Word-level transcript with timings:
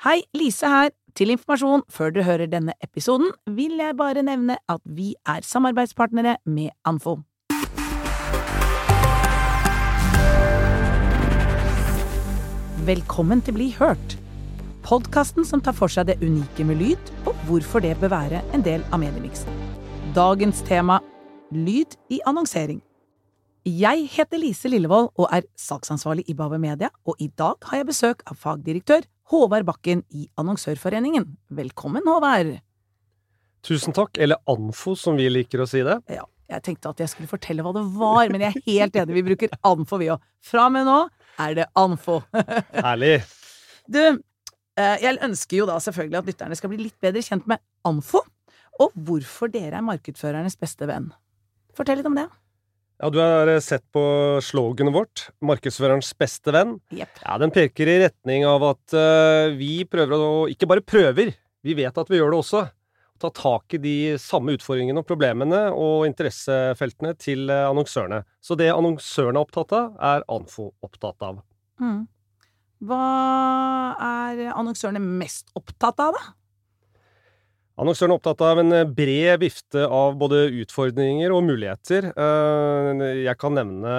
Hei, 0.00 0.22
Lise 0.32 0.64
her. 0.64 0.94
Til 1.12 1.28
informasjon 1.34 1.82
før 1.92 2.14
dere 2.14 2.24
hører 2.24 2.48
denne 2.48 2.72
episoden, 2.80 3.34
vil 3.52 3.74
jeg 3.76 3.92
bare 3.98 4.22
nevne 4.24 4.54
at 4.72 4.80
vi 4.96 5.10
er 5.28 5.44
samarbeidspartnere 5.44 6.38
med 6.48 6.70
Anfo. 6.88 7.18
Velkommen 12.88 13.44
til 13.44 13.58
Bli 13.58 13.68
hørt, 13.76 14.16
podkasten 14.88 15.44
som 15.44 15.60
tar 15.60 15.76
for 15.76 15.92
seg 15.92 16.08
det 16.08 16.22
unike 16.24 16.64
med 16.64 16.80
lyd, 16.80 17.16
og 17.28 17.36
hvorfor 17.50 17.84
det 17.84 17.98
bør 18.00 18.14
være 18.16 18.40
en 18.56 18.64
del 18.64 18.86
av 18.88 19.04
mediemiksen. 19.04 19.52
Dagens 20.16 20.64
tema 20.64 21.02
lyd 21.52 22.00
i 22.08 22.24
annonsering. 22.24 22.80
Jeg 23.68 24.06
heter 24.08 24.40
Lise 24.40 24.70
Lillevold 24.72 25.10
og 25.20 25.26
er 25.36 25.44
salgsansvarlig 25.60 26.22
i 26.32 26.34
Bave 26.36 26.56
Media, 26.56 26.88
og 27.04 27.18
i 27.20 27.26
dag 27.28 27.58
har 27.68 27.82
jeg 27.82 27.88
besøk 27.90 28.22
av 28.24 28.38
fagdirektør 28.40 29.04
Håvard 29.28 29.66
Bakken 29.68 30.00
i 30.16 30.30
Annonsørforeningen. 30.40 31.26
Velkommen, 31.52 32.06
Håvard! 32.08 32.54
Tusen 33.60 33.92
takk, 33.92 34.16
eller 34.16 34.40
Anfo 34.48 34.94
som 34.96 35.20
vi 35.20 35.28
liker 35.28 35.60
å 35.60 35.68
si 35.68 35.84
det. 35.84 35.98
Ja, 36.08 36.24
jeg 36.48 36.64
tenkte 36.70 36.94
at 36.94 37.04
jeg 37.04 37.12
skulle 37.12 37.28
fortelle 37.28 37.60
hva 37.66 37.74
det 37.76 37.84
var, 38.00 38.32
men 38.32 38.46
jeg 38.46 38.56
er 38.56 38.66
helt 38.80 38.96
enig, 38.96 39.18
vi 39.20 39.26
bruker 39.28 39.52
Anfo 39.60 40.00
vi 40.00 40.08
òg. 40.16 40.24
Fra 40.40 40.64
og 40.70 40.76
med 40.78 40.88
nå 40.88 40.98
er 41.44 41.60
det 41.60 41.70
Anfo. 41.84 42.22
Herlig. 42.88 43.18
Du, 43.84 44.02
eh, 44.80 44.98
jeg 45.04 45.20
ønsker 45.20 45.60
jo 45.60 45.68
da 45.68 45.76
selvfølgelig 45.84 46.22
at 46.24 46.32
lytterne 46.32 46.56
skal 46.56 46.72
bli 46.72 46.86
litt 46.86 46.96
bedre 47.04 47.28
kjent 47.28 47.44
med 47.50 47.60
Anfo, 47.84 48.24
og 48.80 48.96
hvorfor 48.96 49.52
dere 49.52 49.84
er 49.84 49.84
markedsførernes 49.84 50.56
beste 50.56 50.88
venn. 50.88 51.12
Fortell 51.76 52.00
litt 52.00 52.08
om 52.08 52.16
det. 52.16 52.30
Ja, 53.00 53.08
Du 53.10 53.18
har 53.18 53.48
eh, 53.48 53.60
sett 53.64 53.86
på 53.92 54.02
sloganet 54.44 54.92
vårt, 54.92 55.30
'Markedsførerens 55.40 56.12
beste 56.18 56.52
venn'. 56.52 56.76
Yep. 56.92 57.22
Ja, 57.24 57.38
Den 57.38 57.50
peker 57.50 57.88
i 57.88 58.00
retning 58.02 58.44
av 58.44 58.62
at 58.62 58.92
uh, 58.92 59.56
vi 59.56 59.86
prøver 59.88 60.20
å 60.20 60.48
Ikke 60.52 60.68
bare 60.68 60.84
prøver, 60.84 61.32
vi 61.64 61.74
vet 61.74 61.96
at 61.96 62.10
vi 62.10 62.20
gjør 62.20 62.34
det 62.34 62.40
også. 62.42 62.62
Ta 63.20 63.30
tak 63.32 63.72
i 63.76 63.80
de 63.80 63.96
samme 64.20 64.52
utfordringene 64.52 65.00
og 65.00 65.08
problemene 65.08 65.72
og 65.72 66.04
interessefeltene 66.08 67.14
til 67.16 67.48
uh, 67.48 67.70
annonsørene. 67.70 68.20
Så 68.44 68.56
det 68.56 68.68
annonsørene 68.68 69.40
er 69.40 69.48
opptatt 69.48 69.72
av, 69.72 69.96
er 69.96 70.26
Anfo 70.28 70.74
opptatt 70.84 71.24
av. 71.24 71.40
Mm. 71.80 72.04
Hva 72.84 73.04
er 73.96 74.52
annonsørene 74.52 75.00
mest 75.00 75.48
opptatt 75.56 76.00
av, 76.04 76.16
da? 76.20 76.36
Annonsøren 77.80 78.12
er 78.12 78.18
opptatt 78.18 78.42
av 78.44 78.58
en 78.60 78.74
bred 78.92 79.40
vifte 79.40 79.86
av 79.88 80.18
både 80.20 80.42
utfordringer 80.60 81.32
og 81.32 81.46
muligheter. 81.46 82.10
Eh, 82.12 83.02
Jeg 83.24 83.36
kan 83.40 83.56
nevne 83.56 83.94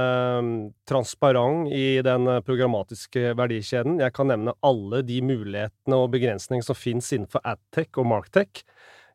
mm, 0.45 0.51
transparent 0.85 1.71
i 1.73 1.97
den 2.05 2.29
programmatiske 2.45 3.33
verdikjeden. 3.39 3.97
Jeg 4.03 4.13
kan 4.13 4.29
nevne 4.29 4.53
alle 4.61 5.02
de 5.07 5.17
mulighetene 5.25 5.97
og 5.97 6.11
begrensningene 6.13 6.67
som 6.67 6.77
finnes 6.77 7.09
innenfor 7.09 7.41
adtech 7.41 7.97
og 7.97 8.05
marktech. 8.11 8.61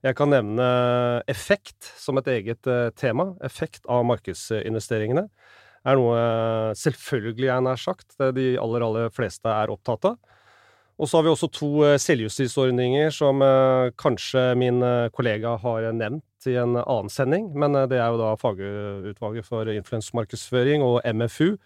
Jeg 0.03 0.19
kan 0.19 0.35
nevne 0.35 0.67
effekt 1.31 1.93
som 2.03 2.19
et 2.19 2.27
eget 2.35 2.67
eh, 2.67 2.91
tema. 2.99 3.37
Effekt 3.47 3.87
av 3.87 4.03
markedsinvesteringene 4.11 5.29
er 5.87 6.01
noe 6.01 6.19
eh, 6.19 6.73
selvfølgelig, 6.83 7.53
jeg 7.53 7.67
nær 7.69 7.79
sagt, 7.79 8.19
det 8.19 8.35
de 8.41 8.49
aller, 8.59 8.83
aller 8.83 9.15
fleste 9.15 9.47
er 9.47 9.71
opptatt 9.71 10.11
av. 10.11 10.19
Og 10.97 11.09
så 11.09 11.19
har 11.19 11.27
vi 11.27 11.33
også 11.33 11.49
to 11.53 11.71
eh, 11.85 11.99
selvjustisordninger 12.01 13.13
som 13.13 13.43
eh, 13.45 13.91
kanskje 14.01 14.49
min 14.57 14.81
eh, 14.85 15.11
kollega 15.13 15.57
har 15.61 15.91
nevnt 15.93 16.49
i 16.49 16.55
en 16.57 16.79
annen 16.79 17.11
sending, 17.13 17.51
men 17.59 17.75
det 17.91 17.99
er 17.99 18.15
jo 18.15 18.21
da 18.21 18.31
Fagutvalget 18.39 19.49
for 19.49 19.69
influensmarkedsføring 19.73 20.85
og 20.87 21.01
MFU, 21.11 21.57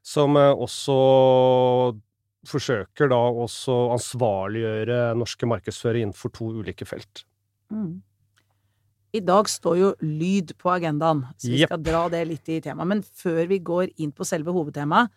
som 0.00 0.38
også 0.38 0.96
forsøker 2.48 3.10
da 3.12 3.18
også 3.44 3.76
ansvarliggjøre 3.98 5.12
norske 5.18 5.50
markedsførere 5.50 6.06
innenfor 6.06 6.32
to 6.32 6.48
ulike 6.56 6.88
felt. 6.88 7.26
Mm. 7.68 8.00
I 9.12 9.20
dag 9.24 9.52
står 9.52 9.76
jo 9.76 9.92
lyd 10.00 10.56
på 10.56 10.72
agendaen, 10.72 11.26
så 11.36 11.52
vi 11.52 11.60
yep. 11.60 11.68
skal 11.68 11.84
dra 11.84 12.02
det 12.12 12.24
litt 12.30 12.48
i 12.48 12.62
temaet. 12.64 12.90
Men 12.94 13.04
før 13.04 13.44
vi 13.52 13.60
går 13.60 13.92
inn 14.00 14.14
på 14.16 14.24
selve 14.28 14.56
hovedtemaet, 14.56 15.12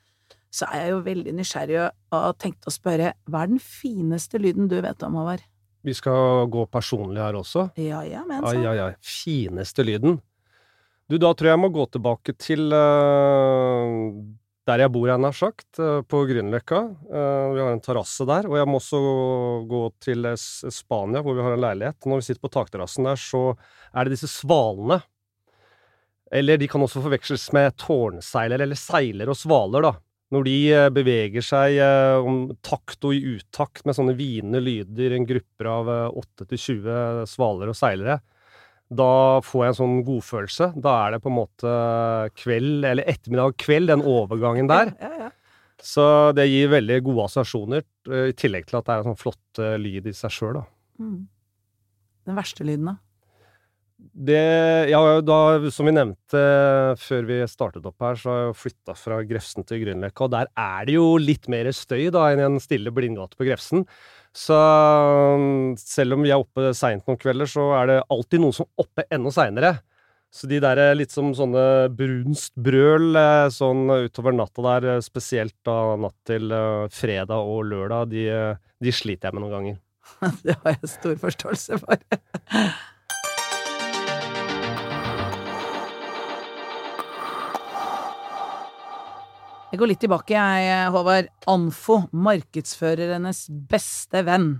så 0.51 0.67
er 0.67 0.85
jeg 0.85 0.91
jo 0.91 1.03
veldig 1.05 1.33
nysgjerrig 1.37 1.77
og 1.85 2.17
har 2.17 2.35
tenkt 2.39 2.67
å 2.67 2.73
spørre 2.73 3.13
hva 3.31 3.45
er 3.45 3.53
den 3.53 3.61
fineste 3.63 4.41
lyden 4.41 4.67
du 4.71 4.77
vet 4.83 5.07
om, 5.07 5.15
Håvard? 5.21 5.45
Vi 5.81 5.95
skal 5.97 6.45
gå 6.51 6.65
personlig 6.69 7.21
her 7.23 7.37
også. 7.39 7.71
Ja, 7.79 8.03
ja, 8.05 8.25
men 8.27 8.43
så. 8.43 8.51
ai, 8.53 8.75
ai. 8.83 8.91
Fineste 9.01 9.85
lyden. 9.87 10.19
Du, 11.09 11.17
da 11.19 11.31
tror 11.33 11.49
jeg 11.49 11.57
jeg 11.57 11.63
må 11.63 11.71
gå 11.73 11.87
tilbake 11.91 12.35
til 12.39 12.69
uh, 12.71 14.11
der 14.69 14.83
jeg 14.83 14.93
bor, 14.93 15.07
jeg 15.09 15.23
nær 15.23 15.35
sagt, 15.35 15.69
uh, 15.81 16.03
på 16.05 16.21
Grünerløkka. 16.29 16.83
Uh, 17.09 17.47
vi 17.55 17.63
har 17.63 17.71
en 17.73 17.81
terrasse 17.83 18.27
der. 18.29 18.47
Og 18.51 18.59
jeg 18.59 18.69
må 18.69 18.77
også 18.77 19.01
gå 19.71 19.81
til 20.03 20.29
Spania, 20.37 21.23
hvor 21.25 21.35
vi 21.35 21.47
har 21.47 21.57
en 21.57 21.65
leilighet. 21.65 21.99
Når 22.05 22.21
vi 22.21 22.27
sitter 22.29 22.45
på 22.45 22.53
takterrassen 22.53 23.09
der, 23.09 23.19
så 23.19 23.43
er 23.91 24.05
det 24.05 24.19
disse 24.19 24.29
svalene. 24.31 25.01
Eller 26.31 26.61
de 26.61 26.69
kan 26.71 26.85
også 26.85 27.01
forveksles 27.03 27.49
med 27.57 27.75
tårnseiler, 27.81 28.63
eller 28.63 28.79
seiler 28.79 29.33
og 29.33 29.39
svaler, 29.39 29.89
da. 29.89 29.95
Når 30.31 30.45
de 30.47 30.57
eh, 30.71 30.89
beveger 30.95 31.43
seg 31.43 31.77
eh, 31.83 32.17
om 32.23 32.45
takt 32.63 33.03
og 33.07 33.15
i 33.17 33.37
utakt 33.37 33.83
med 33.87 33.97
sånne 33.97 34.15
hvinende 34.15 34.61
lyder, 34.63 35.17
en 35.17 35.27
grupper 35.27 35.71
av 35.71 35.91
eh, 35.91 36.21
8-20 36.47 37.25
svaler 37.27 37.73
og 37.73 37.77
seilere, 37.77 38.21
da 38.91 39.39
får 39.43 39.63
jeg 39.63 39.71
en 39.71 39.77
sånn 39.77 39.99
godfølelse. 40.07 40.71
Da 40.83 40.95
er 41.05 41.13
det 41.15 41.21
på 41.23 41.31
en 41.31 41.37
måte 41.37 41.75
kveld, 42.39 42.87
eller 42.87 43.07
ettermiddag 43.07 43.55
kveld, 43.61 43.91
den 43.91 44.03
overgangen 44.07 44.71
der. 44.71 44.91
Ja, 44.99 45.11
ja. 45.25 45.29
Så 45.81 46.03
det 46.37 46.45
gir 46.45 46.69
veldig 46.69 46.99
gode 47.07 47.25
assosiasjoner, 47.25 47.85
eh, 48.11 48.31
i 48.31 48.35
tillegg 48.37 48.67
til 48.69 48.79
at 48.79 48.87
det 48.87 48.93
er 48.93 49.03
en 49.03 49.11
sånn 49.11 49.21
flott 49.21 49.61
eh, 49.63 49.77
lyd 49.81 50.11
i 50.11 50.15
seg 50.15 50.33
sjøl, 50.35 50.59
da. 50.59 50.65
Mm. 51.01 51.21
Den 52.29 52.37
verste 52.37 52.67
lyden, 52.67 52.91
da? 52.91 52.97
Det 54.01 54.89
Ja, 54.89 55.01
da, 55.21 55.37
som 55.71 55.87
vi 55.87 55.93
nevnte 55.93 56.39
før 56.99 57.27
vi 57.27 57.37
startet 57.49 57.85
opp 57.85 58.01
her, 58.01 58.17
så 58.17 58.31
har 58.31 58.41
jeg 58.41 58.57
flytta 58.63 58.95
fra 58.97 59.19
Grefsen 59.27 59.67
til 59.67 59.83
Grünerløkka, 59.83 60.25
og 60.25 60.33
der 60.33 60.49
er 60.57 60.87
det 60.89 60.97
jo 60.97 61.05
litt 61.21 61.45
mer 61.51 61.69
støy 61.75 62.09
da 62.13 62.25
enn 62.31 62.41
i 62.41 62.47
en 62.47 62.59
stille 62.63 62.93
blindgate 62.93 63.37
på 63.37 63.47
Grefsen. 63.47 63.85
Så 64.35 64.57
selv 65.79 66.15
om 66.15 66.25
vi 66.25 66.31
er 66.31 66.41
oppe 66.41 66.71
seint 66.77 67.05
noen 67.07 67.19
kvelder, 67.21 67.49
så 67.51 67.69
er 67.81 67.89
det 67.91 68.01
alltid 68.15 68.43
noen 68.43 68.55
som 68.55 68.67
er 68.67 68.85
oppe 68.85 69.07
enda 69.11 69.33
seinere. 69.35 69.73
Så 70.31 70.47
de 70.47 70.61
der 70.63 70.79
eh, 70.79 70.93
litt 70.95 71.11
som 71.11 71.33
sånne 71.35 71.91
brunstbrøl 71.91 73.19
eh, 73.19 73.49
sånn 73.51 73.83
utover 74.07 74.35
natta 74.35 74.63
der, 74.63 74.87
eh, 74.93 75.01
spesielt 75.03 75.57
da 75.67 75.97
natt 75.99 76.15
til 76.27 76.55
fredag 76.95 77.51
og 77.51 77.65
lørdag, 77.67 78.13
de, 78.13 78.23
de 78.79 78.95
sliter 78.95 79.27
jeg 79.27 79.35
med 79.35 79.45
noen 79.45 79.57
ganger. 79.57 79.81
Det 80.47 80.55
har 80.63 80.77
jeg 80.77 80.93
stor 80.95 81.19
forståelse 81.27 81.81
for. 81.83 82.07
Jeg 89.71 89.79
går 89.79 89.87
litt 89.87 90.01
tilbake, 90.03 90.35
jeg, 90.35 90.87
Håvard. 90.91 91.29
Anfo, 91.47 92.01
markedsførernes 92.11 93.45
beste 93.71 94.19
venn. 94.27 94.57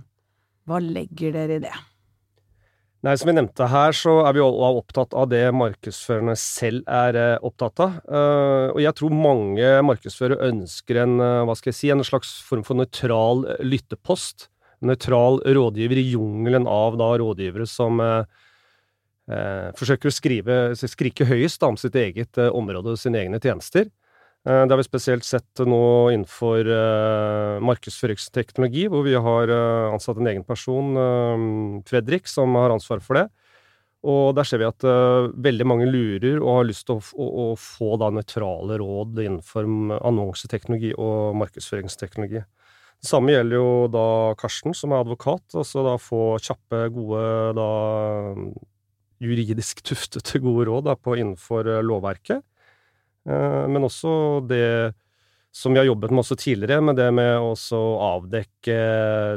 Hva 0.64 0.78
legger 0.80 1.34
dere 1.34 1.58
i 1.58 1.60
det? 1.66 1.72
Nei, 3.04 3.12
som 3.20 3.28
vi 3.28 3.34
nevnte 3.34 3.66
her, 3.68 3.92
så 3.92 4.14
er 4.24 4.32
vi 4.38 4.40
også 4.40 4.70
opptatt 4.78 5.16
av 5.18 5.28
det 5.28 5.42
markedsførerne 5.58 6.32
selv 6.40 6.88
er 6.88 7.18
eh, 7.18 7.44
opptatt 7.44 7.84
av. 7.84 8.00
Eh, 8.06 8.72
og 8.72 8.80
jeg 8.80 8.96
tror 9.02 9.12
mange 9.12 9.74
markedsførere 9.84 10.48
ønsker 10.48 11.02
en, 11.02 11.16
eh, 11.20 11.44
hva 11.44 11.58
skal 11.60 11.74
jeg 11.74 11.80
si, 11.82 11.92
en 11.92 12.06
slags 12.08 12.32
form 12.48 12.64
for 12.64 12.80
nøytral 12.80 13.44
lyttepost. 13.68 14.48
Nøytral 14.80 15.42
rådgiver 15.44 16.00
i 16.00 16.08
jungelen 16.14 16.64
av 16.64 16.96
da 16.96 17.10
rådgivere 17.20 17.68
som 17.68 18.00
eh, 18.00 18.22
forsøker 19.76 20.08
å 20.08 20.14
skrive, 20.14 20.62
skrike 20.80 21.28
høyest 21.28 21.60
da, 21.60 21.68
om 21.68 21.76
sitt 21.76 22.00
eget 22.00 22.40
område 22.48 22.96
og 22.96 23.02
sine 23.02 23.20
egne 23.26 23.42
tjenester. 23.42 23.92
Eh, 24.42 24.66
Det 24.66 24.72
har 24.74 24.80
vi 24.80 24.88
spesielt 24.88 25.24
sett 25.24 25.62
nå 25.62 26.10
innenfor 26.10 26.66
eh, 26.66 27.60
markedsføringsteknologi, 27.62 28.88
hvor 28.90 29.04
vi 29.06 29.14
har 29.14 29.52
eh, 29.54 29.92
ansatt 29.94 30.18
en 30.18 30.30
egen 30.32 30.42
person, 30.44 31.82
Fredrik, 31.86 32.26
som 32.26 32.54
har 32.58 32.74
ansvar 32.74 33.02
for 33.04 33.20
det. 33.20 33.28
Og 34.02 34.34
der 34.34 34.42
ser 34.42 34.58
vi 34.58 34.66
at 34.66 34.82
veldig 34.82 35.64
mange 35.64 35.84
lurer 35.86 36.40
og 36.40 36.56
har 36.56 36.64
lyst 36.66 36.88
til 36.88 36.98
å, 36.98 37.52
få 37.54 37.92
da 38.02 38.08
nøytrale 38.10 38.80
råd 38.80 39.20
innenfor 39.22 39.68
annonseteknologi 40.02 40.90
og 40.98 41.36
markedsføringsteknologi. 41.38 42.42
Det 42.42 43.06
samme 43.06 43.30
gjelder 43.30 43.60
jo 43.60 43.68
da 43.94 44.06
Karsten, 44.40 44.74
som 44.74 44.90
er 44.90 45.04
advokat. 45.04 45.46
Altså 45.54 45.86
da 45.86 45.94
få 46.02 46.34
kjappe, 46.42 46.88
gode 46.96 47.22
da 47.54 47.68
juridisk 49.22 49.84
tuftete 49.92 50.42
gode 50.42 50.66
råd 50.66 50.90
da, 50.90 50.98
på 50.98 51.14
innenfor 51.22 51.70
lovverket. 51.86 52.42
Men 53.28 53.86
også 53.86 54.12
det 54.50 54.64
som 55.52 55.72
vi 55.72 55.78
har 55.78 55.84
jobbet 55.84 56.10
med 56.10 56.22
også 56.22 56.36
tidligere, 56.40 56.80
med 56.80 56.96
det 56.96 57.10
med 57.12 57.36
å 57.44 57.80
avdekke 58.00 58.76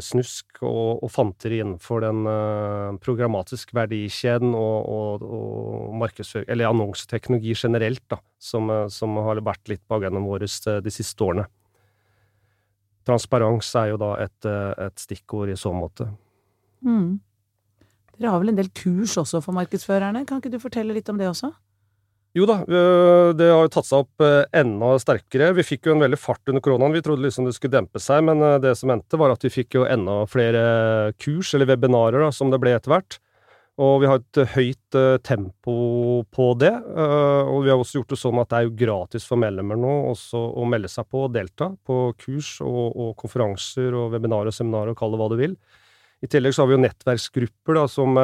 snusk 0.03 0.61
og, 0.63 1.03
og 1.03 1.11
fanteri 1.11 1.59
innenfor 1.59 2.05
den 2.05 2.21
uh, 2.23 2.95
programmatiske 3.03 3.75
verdikjeden 3.75 4.55
og, 4.55 4.87
og, 4.95 5.25
og 5.27 6.45
eller 6.45 6.69
annonseteknologi 6.69 7.57
generelt, 7.59 8.05
da, 8.07 8.21
som, 8.39 8.71
uh, 8.71 8.87
som, 8.87 9.19
har 9.27 9.43
vært 9.43 9.73
litt 9.73 9.83
på 9.83 9.99
agendaen 9.99 10.29
vår 10.29 10.47
de 10.85 10.95
siste 10.95 11.27
årene. 11.27 11.49
Transparens 13.05 13.75
er 13.75 13.91
jo 13.91 13.99
da 14.01 14.15
et, 14.23 14.47
et 14.47 15.03
stikkord 15.03 15.51
i 15.51 15.59
så 15.59 15.75
måte. 15.75 16.07
Mm. 16.81 17.19
Dere 18.15 18.31
har 18.31 18.39
vel 18.41 18.55
en 18.55 18.63
del 18.63 18.71
kurs 18.73 19.13
også 19.19 19.43
for 19.43 19.53
markedsførerne, 19.53 20.23
kan 20.25 20.39
ikke 20.39 20.55
du 20.55 20.63
fortelle 20.63 20.95
litt 20.95 21.11
om 21.11 21.19
det 21.19 21.27
også? 21.27 21.51
Jo 22.35 22.43
da, 22.49 22.57
det 22.67 23.45
har 23.47 23.61
jo 23.63 23.71
tatt 23.71 23.87
seg 23.87 24.01
opp 24.03 24.23
eh, 24.25 24.41
enda 24.59 24.89
sterkere. 24.99 25.53
Vi 25.55 25.63
fikk 25.63 25.87
jo 25.87 25.93
en 25.93 26.01
veldig 26.03 26.17
fart 26.19 26.51
under 26.51 26.63
koronaen. 26.63 26.91
Vi 26.91 27.01
trodde 27.05 27.23
liksom 27.23 27.45
det 27.47 27.53
skulle 27.55 27.77
dempe 27.77 28.01
seg, 28.03 28.25
men 28.27 28.43
eh, 28.43 28.57
det 28.59 28.73
som 28.75 28.91
endte, 28.91 29.19
var 29.21 29.31
at 29.31 29.45
vi 29.45 29.53
fikk 29.53 29.77
jo 29.77 29.85
enda 29.87 30.17
flere 30.27 31.13
kurs, 31.15 31.53
eller 31.55 31.69
webinarer, 31.69 32.25
da, 32.25 32.33
som 32.35 32.51
det 32.51 32.59
ble 32.59 32.73
etter 32.75 32.91
hvert. 32.91 33.17
Og 33.79 34.01
vi 34.03 34.09
har 34.11 34.19
et 34.19 34.41
eh, 34.43 34.51
høyt 34.51 34.97
tempo 35.23 35.77
på 36.35 36.49
det. 36.59 36.73
Og 36.75 37.63
vi 37.63 37.71
har 37.71 37.79
også 37.79 38.01
gjort 38.01 38.11
det 38.11 38.19
sånn 38.19 38.43
at 38.43 38.51
det 38.51 38.59
er 38.59 38.67
jo 38.67 38.75
gratis 38.83 39.29
for 39.31 39.39
medlemmer 39.39 39.79
nå 39.79 39.95
også 40.11 40.43
å 40.59 40.67
melde 40.67 40.91
seg 40.91 41.07
på 41.07 41.23
og 41.29 41.33
delta 41.35 41.71
på 41.87 42.01
kurs 42.19 42.57
og, 42.67 42.83
og 42.91 43.15
konferanser 43.19 43.95
og 43.95 44.11
webinarer 44.11 44.51
og 44.51 44.59
seminarer, 44.59 44.91
og 44.91 44.99
kall 44.99 45.15
det 45.15 45.23
hva 45.23 45.31
du 45.31 45.39
vil. 45.39 45.55
I 46.19 46.31
tillegg 46.31 46.55
så 46.55 46.65
har 46.65 46.73
vi 46.73 46.75
jo 46.75 46.83
nettverksgrupper 46.83 47.79
da, 47.79 47.87
som 47.91 48.19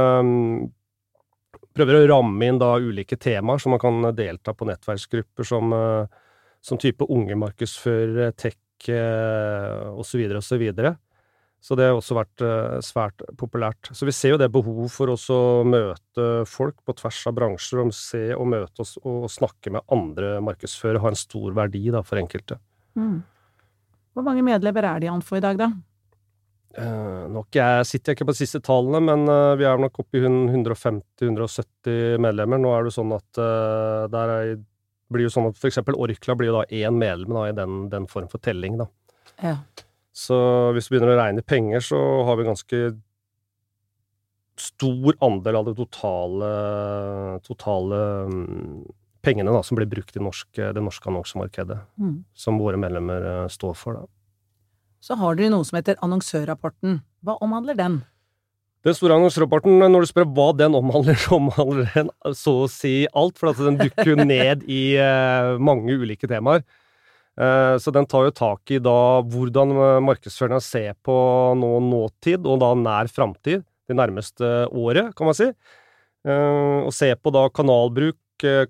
prøver 1.75 1.99
å 1.99 2.07
ramme 2.15 2.47
inn 2.47 2.59
da 2.61 2.73
ulike 2.79 3.17
temaer, 3.19 3.61
så 3.61 3.71
man 3.71 3.81
kan 3.81 4.01
delta 4.15 4.53
på 4.55 4.67
nettverksgrupper 4.69 5.47
som, 5.47 5.73
eh, 5.73 6.19
som 6.61 6.79
type 6.81 7.07
unge 7.09 7.37
markedsførere, 7.39 8.31
tech 8.35 8.59
osv. 8.81 10.01
osv. 10.01 10.23
Så, 10.33 10.41
så, 10.41 10.57
videre. 10.57 10.95
så 11.61 11.75
det 11.77 11.85
har 11.85 11.99
også 11.99 12.17
vært 12.17 12.41
eh, 12.41 12.79
svært 12.81 13.21
populært. 13.37 13.91
Så 13.93 14.07
vi 14.09 14.15
ser 14.15 14.33
jo 14.33 14.39
det 14.41 14.49
behov 14.53 14.87
for 14.89 15.13
å 15.13 15.43
møte 15.67 16.29
folk 16.49 16.79
på 16.85 16.95
tvers 16.97 17.21
av 17.29 17.37
bransjer, 17.37 17.83
og 17.83 17.93
se 17.93 18.23
og 18.33 18.49
møte 18.49 18.81
oss 18.81 18.97
og 19.03 19.29
snakke 19.29 19.73
med 19.77 19.85
andre 19.93 20.39
markedsførere, 20.41 21.03
har 21.03 21.13
en 21.13 21.23
stor 21.23 21.53
verdi 21.53 21.87
da, 21.93 22.01
for 22.01 22.21
enkelte. 22.21 22.57
Mm. 22.97 23.21
Hvor 24.11 24.27
mange 24.27 24.43
medlemmer 24.43 24.83
er 24.83 24.99
de 24.99 25.11
an 25.11 25.23
for 25.23 25.39
i 25.39 25.45
dag, 25.45 25.61
da? 25.61 25.71
Uh, 26.71 27.27
nok 27.27 27.51
jeg 27.57 27.87
sitter 27.89 28.15
ikke 28.15 28.29
på 28.29 28.33
de 28.35 28.39
siste 28.39 28.61
tallene, 28.63 29.01
men 29.03 29.25
uh, 29.27 29.57
vi 29.59 29.65
er 29.67 29.79
nok 29.81 29.97
oppe 30.03 30.19
i 30.19 30.23
150-170 30.23 32.21
medlemmer. 32.23 32.61
Nå 32.61 32.71
er 32.71 32.87
det 32.87 32.93
sånn 32.95 33.11
at 33.15 33.41
uh, 33.41 34.07
der 34.11 34.33
er, 34.37 34.51
blir 35.11 35.27
jo 35.27 35.33
sånn 35.33 35.49
at 35.49 35.67
eksempel 35.67 35.99
Orkla 35.99 36.37
blir 36.39 36.51
jo 36.51 36.61
da 36.61 36.63
én 36.71 36.95
medlem 36.95 37.35
da, 37.35 37.47
i 37.49 37.55
den, 37.57 37.85
den, 37.91 38.07
form 38.11 38.29
for 38.31 38.43
telling, 38.43 38.79
da. 38.79 38.87
Ja. 39.43 39.57
Så 40.15 40.37
hvis 40.75 40.87
vi 40.87 40.95
begynner 40.95 41.15
å 41.15 41.19
regne 41.19 41.43
penger, 41.43 41.83
så 41.83 41.99
har 42.27 42.39
vi 42.39 42.47
ganske 42.47 42.81
stor 44.61 45.15
andel 45.25 45.57
av 45.57 45.67
det 45.67 45.75
totale, 45.79 46.49
totale 47.43 48.01
um, 48.29 48.81
pengene 49.25 49.51
da, 49.51 49.63
som 49.65 49.79
blir 49.79 49.89
brukt 49.91 50.15
i 50.15 50.23
norsk, 50.23 50.49
det 50.55 50.83
norske 50.83 51.07
annonsemarkedet, 51.11 51.79
mm. 51.99 52.17
som 52.37 52.59
våre 52.61 52.79
medlemmer 52.79 53.49
står 53.51 53.75
for. 53.79 53.99
da 53.99 54.20
så 55.01 55.17
har 55.17 55.37
dere 55.37 55.51
noe 55.53 55.65
som 55.67 55.79
heter 55.79 55.99
annonsørrapporten. 56.05 57.01
Hva 57.25 57.37
omhandler 57.41 57.77
den? 57.77 58.01
Den 58.85 58.95
store 58.97 59.17
annonsørrapporten, 59.19 59.77
når 59.77 60.05
du 60.05 60.09
spør 60.09 60.29
hva 60.33 60.47
den 60.57 60.77
omhandler, 60.77 61.17
så 61.21 61.37
omhandler 61.37 61.89
den 61.93 62.07
så 62.37 62.63
å 62.63 62.69
si 62.71 63.03
alt, 63.17 63.37
for 63.37 63.53
den 63.61 63.77
dukker 63.81 64.13
jo 64.13 64.17
ned 64.23 64.63
i 64.65 64.95
uh, 64.97 65.57
mange 65.61 65.97
ulike 66.01 66.29
temaer. 66.29 66.63
Uh, 67.37 67.77
så 67.81 67.93
den 67.93 68.07
tar 68.09 68.25
jo 68.27 68.33
tak 68.35 68.73
i 68.73 68.79
da 68.81 69.21
hvordan 69.21 69.75
markedsførerne 70.05 70.61
ser 70.65 70.97
på 71.05 71.13
nå 71.57 71.75
nåtid, 71.91 72.45
og 72.45 72.61
da 72.63 72.73
nær 72.77 73.11
framtid, 73.13 73.61
det 73.89 73.97
nærmeste 73.97 74.49
året, 74.73 75.13
kan 75.17 75.29
man 75.29 75.37
si. 75.37 75.51
Uh, 76.25 76.87
og 76.87 76.93
se 76.93 77.13
på 77.17 77.33
da 77.33 77.47
kanalbruk, 77.53 78.17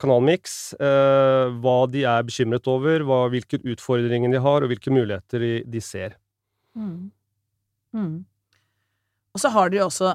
kanalmiks, 0.02 0.74
hva 0.78 1.78
de 1.92 2.04
er 2.08 2.26
bekymret 2.28 2.68
over, 2.72 3.06
hva, 3.08 3.24
hvilke 3.32 3.60
utfordringer 3.64 4.34
de 4.34 4.42
har, 4.44 4.64
og 4.64 4.72
hvilke 4.72 4.94
muligheter 4.94 5.44
de, 5.44 5.54
de 5.68 5.82
ser. 5.84 6.18
Mm. 6.78 7.12
Mm. 7.96 8.14
Og 9.32 9.44
så 9.44 9.52
har 9.54 9.72
dere 9.72 9.88
også 9.88 10.14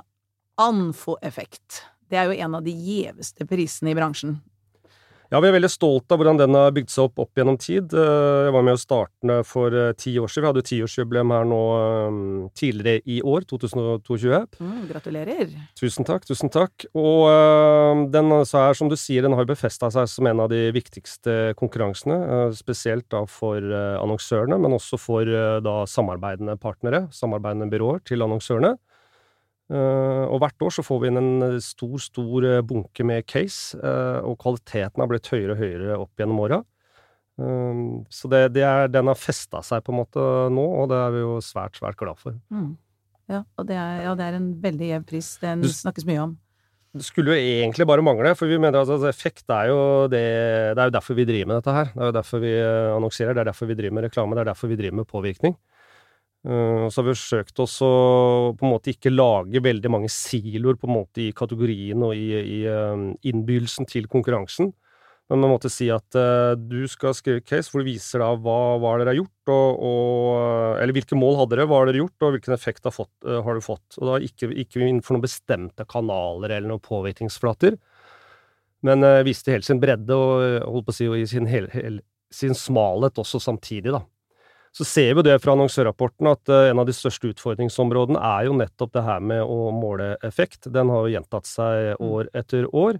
Anfo-effekt. 0.56 1.82
Det 2.08 2.16
er 2.16 2.30
jo 2.30 2.36
en 2.46 2.54
av 2.56 2.62
de 2.64 2.72
gjeveste 2.72 3.44
prisene 3.48 3.92
i 3.92 3.96
bransjen. 3.98 4.38
Ja, 5.26 5.40
vi 5.42 5.48
er 5.48 5.56
veldig 5.56 5.70
stolt 5.72 6.12
av 6.14 6.20
hvordan 6.20 6.38
den 6.38 6.54
har 6.54 6.74
bygd 6.74 6.92
seg 6.92 7.08
opp 7.08 7.24
opp 7.24 7.38
gjennom 7.38 7.56
tid. 7.58 7.90
Eh, 7.90 8.46
jeg 8.46 8.52
var 8.54 8.62
med 8.66 8.76
å 8.76 8.78
starte 8.78 9.38
for 9.48 9.74
eh, 9.74 9.90
ti 9.98 10.12
år 10.22 10.30
siden. 10.30 10.44
Vi 10.44 10.50
hadde 10.52 10.64
tiårsjubileum 10.68 11.32
her 11.34 11.48
nå 11.50 11.60
eh, 11.78 12.20
tidligere 12.60 13.02
i 13.10 13.18
år, 13.26 13.46
2022. 13.50 14.30
Mm, 14.62 14.84
gratulerer. 14.92 15.50
Tusen 15.80 16.06
takk, 16.06 16.28
tusen 16.30 16.52
takk. 16.54 16.86
Og 16.94 18.06
den 18.14 18.30
så 18.46 18.68
er, 18.68 18.78
som 18.78 18.90
du 18.92 18.94
sier, 19.00 19.26
den 19.26 19.34
har 19.34 19.48
befesta 19.50 19.90
seg 19.90 20.06
som 20.12 20.30
en 20.30 20.44
av 20.46 20.52
de 20.52 20.68
viktigste 20.76 21.56
konkurransene. 21.58 22.52
Spesielt 22.54 23.08
da 23.10 23.24
for 23.30 23.58
annonsørene, 23.66 24.60
men 24.62 24.78
også 24.78 24.98
for 25.00 25.26
da 25.62 25.78
samarbeidende 25.90 26.54
partnere, 26.62 27.06
samarbeidende 27.14 27.70
byråer 27.72 28.04
til 28.06 28.22
annonsørene. 28.22 28.76
Uh, 29.66 30.30
og 30.30 30.38
hvert 30.44 30.62
år 30.62 30.74
så 30.76 30.84
får 30.86 31.00
vi 31.02 31.08
inn 31.10 31.18
en 31.18 31.42
eh, 31.42 31.56
stor, 31.64 31.96
stor 31.98 32.44
eh, 32.46 32.62
bunke 32.62 33.02
med 33.02 33.26
case, 33.26 33.74
og 34.22 34.36
kvaliteten 34.38 35.02
har 35.02 35.10
blitt 35.10 35.26
høyere 35.32 35.56
og 35.56 35.62
høyere 35.62 35.96
opp 35.98 36.22
gjennom 36.22 36.42
åra. 36.44 36.62
Så 37.36 38.30
det, 38.32 38.38
det 38.54 38.62
er, 38.64 38.86
den 38.88 39.10
har 39.10 39.18
festa 39.20 39.60
seg 39.66 39.82
på 39.84 39.92
en 39.92 39.98
måte 39.98 40.22
nå, 40.54 40.62
og 40.80 40.86
det 40.88 40.96
er 40.96 41.10
vi 41.12 41.20
jo 41.20 41.34
svært, 41.44 41.76
svært 41.76 41.98
glad 42.00 42.16
for. 42.16 42.38
Mm. 42.48 42.70
Ja, 43.28 43.42
og 43.58 43.66
det 43.68 43.76
er, 43.76 43.98
ja, 44.06 44.14
det 44.16 44.24
er 44.24 44.38
en 44.38 44.46
veldig 44.62 44.88
jevn 44.88 45.04
pris. 45.10 45.28
Den 45.42 45.66
du, 45.66 45.68
snakkes 45.68 46.06
mye 46.08 46.22
om. 46.22 46.32
Det 46.96 47.04
skulle 47.04 47.34
jo 47.34 47.36
egentlig 47.58 47.84
bare 47.90 48.06
mangle, 48.06 48.32
for 48.38 48.48
vi 48.48 48.56
mener 48.56 48.78
at 48.80 48.88
altså, 48.88 49.10
effekt 49.10 49.52
er 49.52 49.68
jo 49.68 49.80
det 50.08 50.22
Det 50.78 50.80
er 50.80 50.88
jo 50.88 50.96
derfor 50.96 51.18
vi 51.18 51.26
driver 51.28 51.50
med 51.50 51.58
dette 51.58 51.76
her. 51.76 51.92
Det 51.92 52.00
er 52.00 52.12
jo 52.12 52.16
derfor 52.16 52.44
vi 52.46 52.54
annonserer, 52.94 53.36
det 53.36 53.42
er 53.42 53.50
derfor 53.50 53.68
vi 53.68 53.76
driver 53.82 53.98
med 53.98 54.08
reklame, 54.08 54.38
det 54.38 54.46
er 54.46 54.52
derfor 54.54 54.72
vi 54.72 54.78
driver 54.80 55.02
med 55.02 55.10
påvirkning. 55.10 55.58
Uh, 56.46 56.86
så 56.86 57.00
har 57.00 57.08
vi 57.08 57.16
forsøkt 57.16 57.60
oss 57.64 57.80
å 57.82 57.92
på 58.54 58.66
en 58.66 58.74
måte 58.76 58.92
ikke 58.92 59.10
lage 59.10 59.62
veldig 59.64 59.90
mange 59.90 60.10
siloer 60.12 60.76
på 60.78 60.86
en 60.86 60.94
måte 60.94 61.24
i 61.24 61.32
kategorien 61.34 62.04
og 62.06 62.14
i, 62.14 62.28
i 62.38 62.58
uh, 62.70 63.08
innbydelsen 63.26 63.88
til 63.90 64.06
konkurransen. 64.10 64.70
Men 65.26 65.42
man 65.42 65.50
måtte 65.56 65.72
si 65.72 65.88
at 65.90 66.14
uh, 66.14 66.54
du 66.54 66.84
skal 66.86 67.16
skrive 67.18 67.42
case 67.42 67.72
hvor 67.72 67.82
du 67.82 67.90
viser 67.90 68.22
da 68.22 68.30
hva, 68.38 68.76
hva 68.78 68.94
dere 69.00 69.10
har 69.10 69.18
gjort, 69.18 69.52
og, 69.56 69.82
og, 69.90 70.30
eller 70.84 70.94
hvilke 71.00 71.18
mål 71.18 71.40
hadde 71.40 71.56
dere, 71.56 71.66
hva 71.66 71.82
har 71.82 71.90
dere 71.90 72.04
gjort, 72.04 72.18
og 72.22 72.36
hvilken 72.36 72.58
effekt 72.60 72.86
har, 72.86 72.94
fått, 72.94 73.14
har 73.26 73.58
du 73.58 73.66
fått. 73.66 73.98
Og 73.98 74.12
da 74.12 74.22
ikke, 74.22 74.52
ikke 74.54 74.84
innenfor 74.84 75.16
noen 75.16 75.26
bestemte 75.26 75.88
kanaler 75.90 76.60
eller 76.60 76.70
noen 76.70 76.84
påvirkningsflater, 76.84 77.80
men 78.86 79.02
viste 79.26 79.50
hele 79.50 79.66
sin 79.66 79.80
bredde 79.82 80.14
og 80.14 80.44
holdt 80.62 80.86
på 80.86 80.94
å 80.94 80.94
si, 80.94 81.08
og 81.10 81.18
i 81.18 81.26
sin, 81.26 81.48
hel, 81.50 81.66
hel, 81.74 81.98
sin 82.30 82.54
smalhet 82.54 83.18
også 83.18 83.42
samtidig, 83.42 83.96
da 83.96 84.04
så 84.76 84.84
ser 84.84 85.14
vi 85.16 85.24
det 85.24 85.38
fra 85.40 85.54
annonsørrapporten 85.56 86.28
at 86.28 86.50
uh, 86.52 86.66
en 86.68 86.82
av 86.82 86.88
de 86.88 86.92
største 86.92 87.30
utfordringsområdene 87.32 88.20
er 88.20 88.48
jo 88.48 88.56
nettopp 88.58 88.92
det 88.92 89.04
her 89.06 89.22
med 89.24 89.40
å 89.40 89.70
måle 89.72 90.10
effekt. 90.26 90.68
Den 90.72 90.92
har 90.92 91.06
jo 91.06 91.14
gjentatt 91.14 91.48
seg 91.48 91.94
mm. 91.96 92.08
år 92.12 92.28
etter 92.36 92.68
år. 92.76 92.98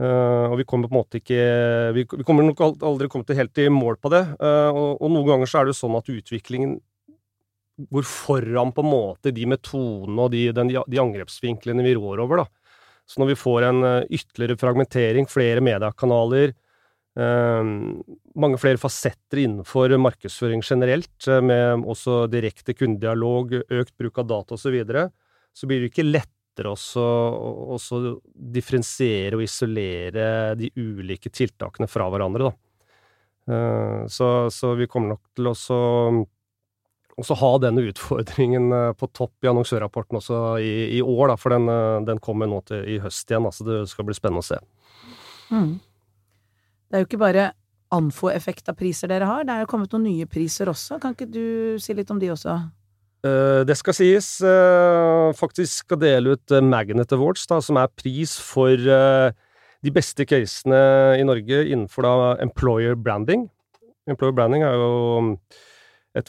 Uh, 0.00 0.52
og 0.52 0.56
vi 0.60 0.66
kommer 0.68 0.88
på 0.88 0.92
en 0.92 0.98
måte 0.98 1.16
ikke 1.22 1.36
Vi, 1.96 2.02
vi 2.04 2.24
kommer 2.28 2.44
nok 2.44 2.58
aldri 2.84 3.08
kommet 3.08 3.32
helt 3.36 3.60
i 3.60 3.68
mål 3.72 4.00
på 4.00 4.12
det. 4.12 4.22
Uh, 4.40 4.72
og, 4.72 5.06
noen 5.12 5.28
ganger 5.28 5.52
så 5.52 5.60
er 5.60 5.66
det 5.66 5.74
jo 5.74 5.82
sånn 5.82 6.00
at 6.00 6.12
utviklingen 6.12 6.76
går 7.92 8.08
foran 8.08 8.72
på 8.72 8.80
en 8.80 8.88
måte 8.88 9.34
de 9.36 9.44
metodene 9.52 10.24
og 10.24 10.32
de, 10.32 10.46
den, 10.56 10.72
de 10.72 11.00
angrepsvinklene 11.02 11.84
vi 11.84 11.92
rår 11.98 12.24
over, 12.24 12.40
da. 12.40 12.76
Så 13.04 13.20
når 13.20 13.34
vi 13.34 13.38
får 13.38 13.66
en 13.68 13.88
ytterligere 14.08 14.56
fragmentering, 14.58 15.28
flere 15.30 15.60
mediekanaler, 15.62 16.56
mange 17.16 18.58
flere 18.60 18.80
fasetter 18.80 19.40
innenfor 19.40 19.94
markedsføring 20.00 20.60
generelt, 20.64 21.28
eh, 21.28 21.40
med 21.40 21.86
også 21.88 22.26
direkte 22.28 22.76
kundedialog, 22.76 23.54
økt 23.72 23.96
bruk 23.96 24.20
av 24.20 24.28
data 24.32 24.56
osv., 24.58 24.66
så, 24.66 24.74
videre, 24.74 25.08
så 25.56 25.68
blir 25.68 25.80
det 25.80 25.92
ikke 25.92 26.08
lettere 26.10 26.72
å 26.72 27.78
differensiere 28.56 29.36
og 29.36 29.44
isolere 29.44 30.54
de 30.56 30.70
ulike 30.76 31.32
tiltakene 31.32 31.88
fra 31.88 32.08
hverandre, 32.12 32.50
da. 32.50 32.54
Ehm, 33.46 34.08
så, 34.08 34.50
så 34.50 34.74
vi 34.74 34.88
kommer 34.90 35.14
nok 35.14 35.22
til 35.36 35.50
å 37.16 37.38
ha 37.40 37.52
denne 37.62 37.84
utfordringen 37.86 38.72
eh, 38.72 38.92
på 38.98 39.08
topp 39.14 39.44
i 39.44 39.50
annonsørrapporten 39.52 40.20
også 40.20 40.40
i, 40.60 40.72
i 40.98 41.02
år, 41.02 41.32
da, 41.32 41.36
for 41.40 41.54
den, 41.54 41.68
eh, 41.72 42.00
den 42.08 42.22
kommer 42.22 42.50
nå 42.50 42.62
til 42.68 42.84
i 42.84 42.98
høst 43.02 43.30
igjen. 43.30 43.46
Altså 43.48 43.66
det 43.68 43.84
skal 43.92 44.08
bli 44.08 44.16
spennende 44.18 44.44
å 44.44 44.48
se. 44.48 44.60
Mm. 45.52 45.76
Det 46.86 46.96
er 46.96 47.02
jo 47.02 47.08
ikke 47.08 47.22
bare 47.22 47.52
Anfo-effekt 47.94 48.66
av 48.70 48.74
priser 48.78 49.10
dere 49.10 49.28
har? 49.28 49.44
Det 49.46 49.54
er 49.54 49.62
jo 49.62 49.70
kommet 49.70 49.92
noen 49.94 50.08
nye 50.08 50.26
priser 50.26 50.66
også. 50.70 50.98
Kan 51.02 51.14
ikke 51.14 51.28
du 51.30 51.78
si 51.82 51.94
litt 51.94 52.10
om 52.10 52.18
de 52.18 52.32
også? 52.34 52.56
Uh, 53.26 53.62
det 53.66 53.76
skal 53.78 53.96
sies. 53.96 54.30
Uh, 54.42 55.30
faktisk 55.38 55.84
skal 55.84 56.00
dele 56.02 56.34
ut 56.36 56.54
uh, 56.54 56.62
Magnet 56.62 57.14
Awards, 57.14 57.46
da, 57.50 57.60
som 57.62 57.78
er 57.80 57.92
pris 57.94 58.36
for 58.42 58.74
de 58.76 59.92
beste 59.94 60.26
casene 60.26 60.80
i 61.20 61.22
Norge 61.26 61.62
innenfor 61.68 62.06
da 62.06 62.34
employer 62.42 62.98
branding. 62.98 63.46
Employer 64.10 64.34
branding 64.34 64.64
er 64.66 64.74
jo 64.74 64.90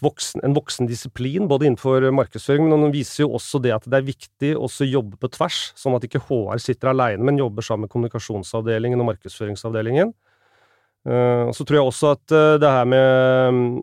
voksen, 0.04 0.44
en 0.46 0.54
voksen 0.54 0.90
disiplin, 0.90 1.48
både 1.50 1.66
innenfor 1.66 2.06
markedsføring, 2.14 2.68
men 2.68 2.86
den 2.86 2.94
viser 2.94 3.24
jo 3.24 3.32
også 3.40 3.62
det 3.64 3.74
at 3.74 3.88
det 3.88 3.98
er 3.98 4.10
viktig 4.10 4.52
å 4.60 4.70
jobbe 4.86 5.18
på 5.18 5.32
tvers, 5.34 5.72
sånn 5.80 5.96
at 5.98 6.06
ikke 6.06 6.22
HR 6.28 6.62
sitter 6.62 6.92
alene, 6.92 7.24
men 7.24 7.40
jobber 7.40 7.66
sammen 7.66 7.88
med 7.88 7.94
kommunikasjonsavdelingen 7.96 9.02
og 9.02 9.14
markedsføringsavdelingen. 9.14 10.14
Og 11.08 11.54
så 11.56 11.64
tror 11.64 11.78
jeg 11.78 11.88
også 11.88 12.10
at 12.18 12.34
det 12.60 12.68
her 12.68 12.88
med 12.92 13.78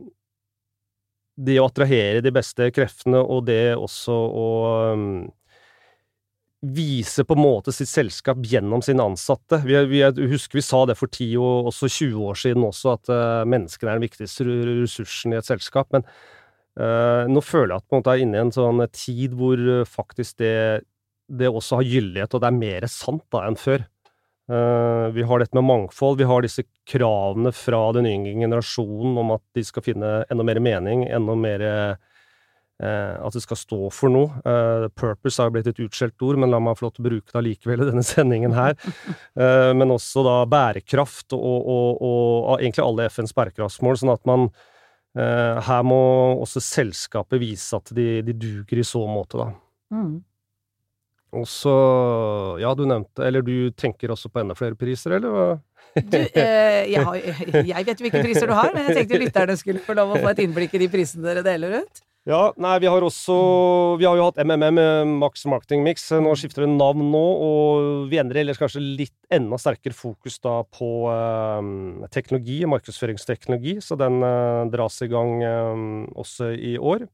det 1.35 1.57
å 1.59 1.69
attrahere 1.69 2.23
de 2.23 2.33
beste 2.35 2.69
kreftene, 2.75 3.19
og 3.19 3.47
det 3.49 3.75
også 3.75 4.15
å 4.15 4.51
um, 4.95 5.09
vise 6.65 7.25
på 7.27 7.37
en 7.37 7.43
måte 7.43 7.75
sitt 7.75 7.91
selskap 7.91 8.41
gjennom 8.47 8.83
sine 8.85 9.05
ansatte. 9.05 9.61
Vi, 9.67 9.77
vi, 9.91 10.01
jeg 10.01 10.31
husker 10.31 10.61
vi 10.61 10.65
sa 10.65 10.85
det 10.89 10.97
for 10.99 11.11
10 11.11 11.35
og 11.43 11.71
også 11.73 11.91
20 11.91 12.31
år 12.31 12.41
siden 12.41 12.69
også, 12.69 12.95
at 12.95 13.13
uh, 13.13 13.43
menneskene 13.51 13.93
er 13.93 14.01
den 14.01 14.07
viktigste 14.07 14.47
ressursen 14.47 15.35
i 15.35 15.41
et 15.41 15.49
selskap. 15.49 15.91
Men 15.95 16.07
uh, 16.79 17.27
nå 17.31 17.43
føler 17.45 17.75
jeg 17.75 17.83
at 17.83 17.97
man 17.97 18.07
er 18.13 18.25
inne 18.25 18.39
i 18.39 18.45
en 18.47 18.55
sånn 18.55 18.85
tid 18.95 19.35
hvor 19.39 19.59
uh, 19.59 19.83
faktisk 19.89 20.39
det, 20.45 20.55
det 21.29 21.51
også 21.51 21.83
har 21.83 21.91
gyldighet, 21.97 22.39
og 22.39 22.45
det 22.45 22.53
er 22.53 22.63
mer 22.63 22.89
sant 22.93 23.27
da 23.35 23.45
enn 23.49 23.59
før. 23.59 23.89
Uh, 24.51 25.09
vi 25.17 25.23
har 25.23 25.41
dette 25.41 25.57
med 25.57 25.65
mangfold, 25.65 26.19
vi 26.21 26.27
har 26.29 26.45
disse 26.45 26.67
kravene 26.91 27.49
fra 27.57 27.81
den 27.97 28.05
yngre 28.11 28.35
generasjonen 28.43 29.17
om 29.23 29.31
at 29.39 29.43
de 29.57 29.63
skal 29.65 29.85
finne 29.87 30.11
enda 30.29 30.45
mer 30.45 30.61
mening, 30.61 31.07
enda 31.09 31.37
mer 31.39 31.65
uh, 31.65 31.95
At 32.85 33.33
det 33.33 33.41
skal 33.41 33.57
stå 33.57 33.79
for 33.95 34.13
noe. 34.13 34.43
Uh, 34.45 34.91
purpose 34.93 35.41
har 35.41 35.53
blitt 35.55 35.71
et 35.71 35.81
utskjelt 35.81 36.21
ord, 36.27 36.37
men 36.43 36.53
la 36.53 36.59
meg 36.61 36.77
få 36.77 36.89
lov 36.89 36.97
til 36.97 37.05
å 37.05 37.09
bruke 37.09 37.31
det 37.31 37.41
allikevel 37.41 37.87
i 37.87 37.89
denne 37.89 38.05
sendingen 38.15 38.53
her. 38.53 38.77
men 39.79 39.95
også 39.95 40.27
da 40.27 40.37
bærekraft 40.51 41.33
og, 41.39 41.57
og, 41.63 42.03
og, 42.03 42.59
egentlig 42.59 42.85
alle 42.85 43.09
FNs 43.09 43.33
bærekraftsmål, 43.39 44.01
sånn 44.01 44.13
at 44.13 44.25
man 44.29 44.49
Her 45.15 45.83
må 45.87 46.03
også 46.43 46.59
selskapet 46.59 47.39
vise 47.39 47.79
at 47.79 47.93
de, 47.95 48.19
de 48.27 48.35
duger 48.35 48.81
i 48.83 48.87
så 48.87 49.07
måte, 49.07 49.39
da. 49.39 49.53
Mm. 49.95 50.17
Og 51.35 51.47
så 51.51 51.75
Ja, 52.63 52.75
du 52.79 52.85
nevnte 52.87 53.27
Eller 53.27 53.45
du 53.45 53.71
tenker 53.75 54.13
også 54.15 54.31
på 54.31 54.43
enda 54.43 54.57
flere 54.59 54.79
priser, 54.79 55.19
eller 55.19 55.35
hva? 55.35 55.47
Du, 55.95 56.17
eh, 56.43 56.91
jeg, 56.91 57.05
har, 57.07 57.21
jeg, 57.21 57.87
vet 57.87 58.01
jo 58.01 58.07
hvilke 58.09 58.25
priser 58.25 58.51
du 58.51 58.55
har, 58.57 58.73
men 58.75 58.89
jeg 58.89 58.97
tenkte 58.99 59.21
lytterne 59.21 59.55
skulle 59.59 59.83
få 59.85 59.95
lov 59.95 60.17
å 60.17 60.23
få 60.25 60.33
et 60.33 60.43
innblikk 60.43 60.75
i 60.75 60.81
de 60.83 60.89
prisene 60.91 61.23
dere 61.29 61.45
deler 61.47 61.85
ut. 61.85 62.03
Ja, 62.25 62.55
nei, 62.57 62.79
vi 62.81 62.89
har 62.89 63.05
også 63.05 63.35
Vi 64.01 64.07
har 64.09 64.17
jo 64.17 64.25
hatt 64.31 64.39
MMM, 64.41 64.79
Max 65.21 65.45
Marketing 65.51 65.83
Mix. 65.85 66.07
Nå 66.25 66.33
skifter 66.41 66.65
det 66.65 66.71
navn 66.73 67.11
nå, 67.13 67.21
og 67.21 68.07
vi 68.09 68.17
endrer 68.21 68.41
ellers 68.41 68.61
kanskje 68.61 68.81
litt 68.81 69.15
enda 69.35 69.59
sterkere 69.61 69.97
fokus 69.97 70.39
da 70.41 70.63
på 70.65 70.89
eh, 71.13 72.09
teknologi, 72.15 72.63
markedsføringsteknologi, 72.73 73.77
så 73.85 73.99
den 74.01 74.25
eh, 74.25 74.63
dras 74.73 74.97
i 75.05 75.11
gang 75.13 75.37
eh, 75.45 75.85
også 76.25 76.51
i 76.57 76.75
år. 76.81 77.07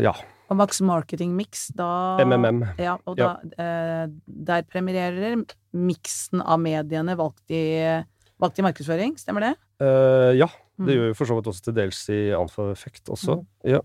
Ja. 0.00 0.14
Og 0.48 0.56
Max 0.56 0.80
Marketing 0.80 1.34
Mix, 1.36 1.66
da 1.76 2.16
MMM. 2.24 2.62
Ja, 2.80 2.96
og 3.04 3.18
da, 3.18 3.34
ja. 3.44 3.64
Eh, 3.64 4.04
der 4.48 4.64
premierer 4.68 5.42
miksen 5.76 6.40
av 6.40 6.62
mediene 6.62 7.16
valgt 7.18 7.52
i, 7.52 7.84
valgt 8.40 8.60
i 8.60 8.64
markedsføring, 8.64 9.18
stemmer 9.20 9.44
det? 9.44 9.52
Uh, 9.82 10.32
ja. 10.38 10.48
Det 10.78 10.86
mm. 10.86 10.94
gjør 10.94 11.08
jo 11.10 11.18
for 11.18 11.28
så 11.28 11.36
vidt 11.36 11.50
også 11.50 11.64
til 11.66 11.76
dels 11.76 12.00
i 12.14 12.18
Alfa-effekt 12.38 13.10
også. 13.12 13.40
Mm. 13.40 13.46
Ja. 13.74 13.82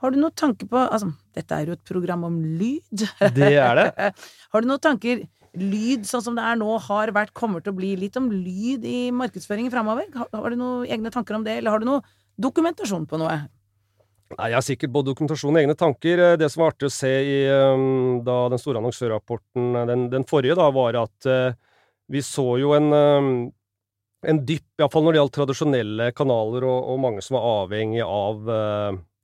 Har 0.00 0.12
du 0.12 0.20
noen 0.20 0.36
tanker 0.36 0.68
på 0.68 0.80
Altså, 0.80 1.10
dette 1.36 1.56
er 1.56 1.68
jo 1.68 1.76
et 1.76 1.84
program 1.88 2.24
om 2.28 2.38
lyd. 2.60 3.04
Det 3.36 3.50
er 3.50 3.80
det. 3.80 4.10
har 4.52 4.62
du 4.62 4.68
noen 4.70 4.82
tanker 4.82 5.26
Lyd 5.58 6.04
sånn 6.06 6.22
som 6.22 6.36
det 6.38 6.44
er 6.46 6.58
nå, 6.60 6.68
har 6.84 7.10
vært, 7.10 7.32
kommer 7.34 7.58
til 7.58 7.72
å 7.72 7.78
bli 7.80 7.88
litt 7.98 8.14
om 8.20 8.28
lyd 8.30 8.84
i 8.86 9.08
markedsføringen 9.10 9.72
framover? 9.72 10.06
Har, 10.14 10.28
har 10.30 10.54
du 10.54 10.58
noen 10.60 10.84
egne 10.86 11.10
tanker 11.10 11.34
om 11.34 11.42
det, 11.42 11.56
eller 11.58 11.74
har 11.74 11.82
du 11.82 11.88
noe 11.88 12.04
dokumentasjon 12.38 13.08
på 13.10 13.18
noe? 13.18 13.34
Nei, 14.38 14.50
Jeg 14.52 14.58
har 14.60 14.62
sikkert 14.64 14.92
både 14.94 15.10
dokumentasjon 15.10 15.56
og 15.56 15.60
egne 15.62 15.74
tanker. 15.78 16.20
Eh, 16.22 16.36
det 16.38 16.50
som 16.52 16.62
var 16.62 16.74
artig 16.74 16.86
å 16.86 16.94
se 16.94 17.10
i 17.10 17.38
um, 17.50 18.20
da 18.26 18.44
den 18.52 18.62
store 18.62 18.78
annonsørrapporten, 18.78 19.72
eh, 19.74 19.86
den, 19.90 20.06
den, 20.12 20.26
forrige, 20.28 20.58
da, 20.58 20.68
var 20.74 20.98
at 21.02 21.26
uh, 21.26 21.50
vi 22.10 22.22
så 22.22 22.46
jo 22.62 22.74
en, 22.76 22.90
um, 22.94 23.30
en 24.30 24.42
dypp, 24.46 24.68
iallfall 24.78 25.06
når 25.06 25.16
det 25.16 25.22
gjaldt 25.22 25.36
tradisjonelle 25.40 26.10
kanaler, 26.14 26.66
og, 26.68 26.92
og, 26.92 27.00
mange 27.02 27.24
som 27.26 27.40
var 27.40 27.54
avhengig 27.64 28.04
av 28.06 28.50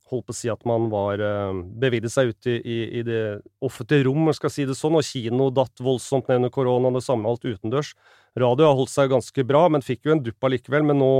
Holdt 0.07 0.23
på 0.29 0.31
å 0.31 0.35
si 0.37 0.47
at 0.47 0.61
man 0.63 0.85
var 0.87 1.19
uh, 1.19 1.51
beveget 1.81 2.13
seg 2.13 2.29
ut 2.31 2.47
i, 2.47 2.53
i, 2.55 2.75
i, 2.95 3.01
det 3.03 3.41
offentlige 3.59 4.05
rom, 4.07 4.29
skal 4.31 4.53
si 4.53 4.63
det 4.63 4.77
sånn, 4.79 4.95
og 4.95 5.03
kino 5.03 5.49
datt 5.51 5.83
voldsomt 5.83 6.29
ned 6.31 6.39
under 6.39 6.53
korona, 6.55 6.93
det 6.95 7.01
samme 7.03 7.27
alt 7.27 7.43
utendørs. 7.43 7.89
Radio 8.39 8.69
har 8.69 8.77
holdt 8.79 8.93
seg 8.93 9.11
ganske 9.11 9.43
bra, 9.49 9.65
men 9.67 9.83
fikk 9.83 10.07
jo 10.07 10.15
en 10.15 10.23
dupp 10.23 10.47
allikevel. 10.47 10.87
Men 10.87 11.01
nå 11.03 11.11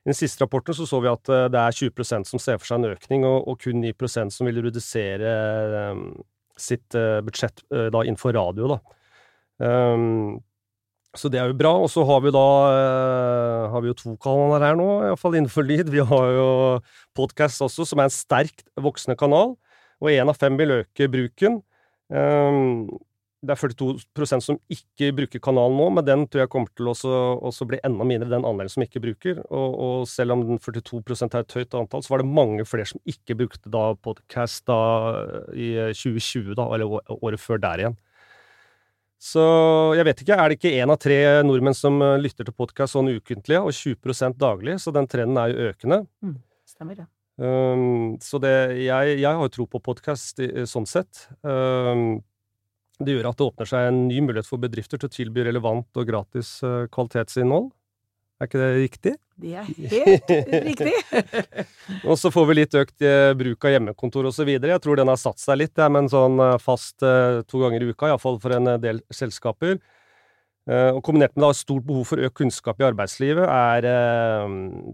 i 0.00 0.08
den 0.08 0.16
siste 0.16 0.44
rapporten 0.44 0.76
så, 0.76 0.86
så 0.88 1.00
vi 1.04 1.10
at 1.10 1.28
eh, 1.28 1.48
det 1.52 1.60
er 1.60 1.76
20% 1.76 2.28
som 2.30 2.40
ser 2.40 2.60
for 2.60 2.70
seg 2.70 2.80
en 2.80 2.94
økning, 2.94 3.26
og, 3.28 3.48
og 3.50 3.58
kun 3.60 3.82
9% 3.84 4.32
som 4.32 4.48
vil 4.48 4.62
redusere 4.64 5.34
um, 5.92 6.06
sitt 6.60 6.96
uh, 6.96 7.20
budsjett 7.24 7.60
uh, 7.68 7.88
da 7.92 8.04
innenfor 8.06 8.32
radio. 8.36 8.74
da. 8.74 8.78
Um, 9.60 10.40
så 11.16 11.28
det 11.28 11.40
er 11.40 11.50
jo 11.50 11.58
bra. 11.58 11.72
Og 11.82 11.90
så 11.92 12.04
har 12.06 12.22
vi 12.24 12.32
da 12.32 12.46
uh, 12.70 13.68
har 13.74 13.84
vi 13.84 13.90
jo 13.90 13.98
to 13.98 14.14
kanaler 14.22 14.64
her 14.64 14.78
nå, 14.80 14.88
iallfall 15.10 15.36
innenfor 15.36 15.68
lyd. 15.68 15.92
Vi 15.92 16.04
har 16.12 16.32
jo 16.36 16.48
podkast 17.18 17.60
også, 17.66 17.88
som 17.90 18.00
er 18.00 18.08
en 18.08 18.14
sterkt 18.14 18.64
voksende 18.80 19.18
kanal. 19.20 19.56
Og 20.00 20.12
én 20.14 20.32
av 20.32 20.38
fem 20.40 20.56
vil 20.56 20.78
øke 20.80 21.10
bruken. 21.12 21.60
Um, 22.08 22.88
det 23.40 23.54
er 23.54 23.60
42% 23.60 24.44
som 24.44 24.58
ikke 24.68 25.14
bruker 25.16 25.40
kanalen 25.40 25.78
nå, 25.78 25.86
men 25.96 26.04
den 26.04 26.26
tror 26.28 26.42
jeg 26.42 26.50
kommer 26.52 26.72
til 26.76 26.90
å 26.92 27.68
bli 27.70 27.78
enda 27.86 28.04
mindre, 28.04 28.28
den 28.28 28.44
andelen 28.44 28.72
som 28.72 28.84
ikke 28.84 29.00
bruker. 29.00 29.40
Og, 29.48 29.78
og 29.86 30.10
selv 30.10 30.36
om 30.36 30.44
den 30.44 30.60
42 30.60 31.00
er 31.24 31.38
et 31.40 31.56
høyt 31.56 31.76
antall, 31.78 32.04
så 32.04 32.12
var 32.12 32.20
det 32.20 32.34
mange 32.36 32.66
flere 32.68 32.90
som 32.90 33.00
ikke 33.08 33.38
brukte 33.40 33.72
da 33.72 33.86
podcast 33.96 34.66
da 34.68 34.80
i 35.56 35.72
2020, 35.96 36.52
da, 36.58 36.68
eller 36.76 37.00
året 37.16 37.40
før 37.40 37.64
der 37.64 37.86
igjen. 37.86 37.98
Så 39.20 39.42
jeg 39.96 40.04
vet 40.08 40.22
ikke, 40.24 40.36
er 40.36 40.48
det 40.48 40.56
ikke 40.56 40.76
én 40.80 40.92
av 40.92 41.00
tre 41.00 41.18
nordmenn 41.44 41.76
som 41.76 41.98
eh, 42.00 42.16
lytter 42.20 42.46
til 42.48 42.56
podkast 42.56 42.96
sånn 42.96 43.12
ukentlig, 43.12 43.58
og 43.60 43.72
20% 43.76 44.36
daglig? 44.40 44.78
Så 44.80 44.92
den 44.96 45.08
trenden 45.08 45.40
er 45.40 45.52
jo 45.52 45.72
økende. 45.72 46.02
Mm, 46.24 46.38
stemmer 46.68 47.02
det. 47.02 47.08
Um, 47.40 48.18
så 48.20 48.36
det, 48.40 48.52
jeg, 48.84 49.20
jeg 49.20 49.28
har 49.28 49.44
jo 49.44 49.52
tro 49.52 49.64
på 49.68 49.80
podkast 49.80 50.40
sånn 50.68 50.88
sett. 50.88 51.28
Um, 51.40 52.20
det 53.00 53.16
gjør 53.16 53.30
at 53.30 53.38
det 53.40 53.46
åpner 53.48 53.68
seg 53.68 53.88
en 53.88 54.00
ny 54.08 54.20
mulighet 54.24 54.48
for 54.48 54.60
bedrifter 54.60 55.00
til 55.00 55.08
å 55.08 55.12
tilby 55.14 55.44
relevant 55.46 56.00
og 56.00 56.08
gratis 56.08 56.58
uh, 56.66 56.84
kvalitetsinnhold. 56.92 57.70
Er 58.40 58.48
ikke 58.48 58.60
det 58.60 58.68
riktig? 58.76 59.14
Det 59.40 59.54
er 59.56 59.68
helt 59.68 60.30
riktig! 60.68 60.92
og 62.08 62.16
så 62.20 62.32
får 62.32 62.50
vi 62.50 62.58
litt 62.58 62.76
økt 62.76 63.04
uh, 63.04 63.32
bruk 63.40 63.68
av 63.68 63.74
hjemmekontor 63.76 64.28
osv. 64.30 64.52
Jeg 64.52 64.82
tror 64.84 65.00
den 65.00 65.12
har 65.12 65.20
satt 65.20 65.40
seg 65.40 65.62
litt, 65.62 65.74
ja, 65.80 65.88
men 65.92 66.12
sånn 66.12 66.40
uh, 66.40 66.58
fast 66.60 67.00
to 67.00 67.64
ganger 67.64 67.84
i 67.84 67.90
uka, 67.94 68.12
iallfall 68.12 68.40
for 68.42 68.56
en 68.56 68.76
del 68.82 69.02
selskaper. 69.12 69.80
og 70.70 71.00
kombinert 71.02 71.32
med 71.34 71.42
da 71.42 71.54
stort 71.56 71.82
behov 71.82 72.04
for 72.06 72.20
økt 72.20 72.36
kunnskap 72.36 72.78
i 72.78 72.84
arbeidslivet, 72.86 73.48
er, 73.48 73.86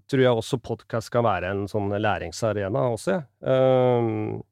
tror 0.09 0.23
jeg 0.23 0.39
også 0.41 0.61
podkast 0.63 1.11
kan 1.13 1.27
være 1.27 1.51
en 1.53 1.67
sånn 1.69 1.91
læringsarena 1.91 2.85
også. 2.95 3.19
Ja. 3.43 4.47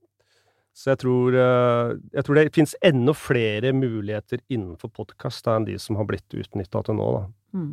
Så 0.74 0.90
jeg 0.90 1.04
tror, 1.04 1.36
eh, 1.38 1.94
jeg 2.16 2.26
tror 2.26 2.38
det 2.38 2.50
fins 2.54 2.74
enda 2.82 3.14
flere 3.14 3.70
muligheter 3.76 4.42
innenfor 4.50 4.90
podkast 4.90 5.46
enn 5.52 5.68
de 5.68 5.78
som 5.78 5.94
har 6.00 6.08
blitt 6.08 6.34
utnytta 6.34 6.82
til 6.82 6.98
nå, 6.98 7.10
da. 7.14 7.24
Mm. 7.54 7.72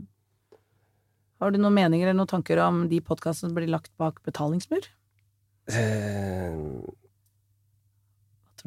Har 1.42 1.54
du 1.54 1.58
noen 1.58 1.74
meninger 1.74 2.06
eller 2.06 2.20
noen 2.20 2.30
tanker 2.30 2.62
om 2.62 2.84
de 2.92 3.00
podkastene 3.02 3.50
som 3.50 3.58
blir 3.58 3.72
lagt 3.74 3.90
bak 3.98 4.22
betalingsmur? 4.28 4.86
Eh, 5.72 6.54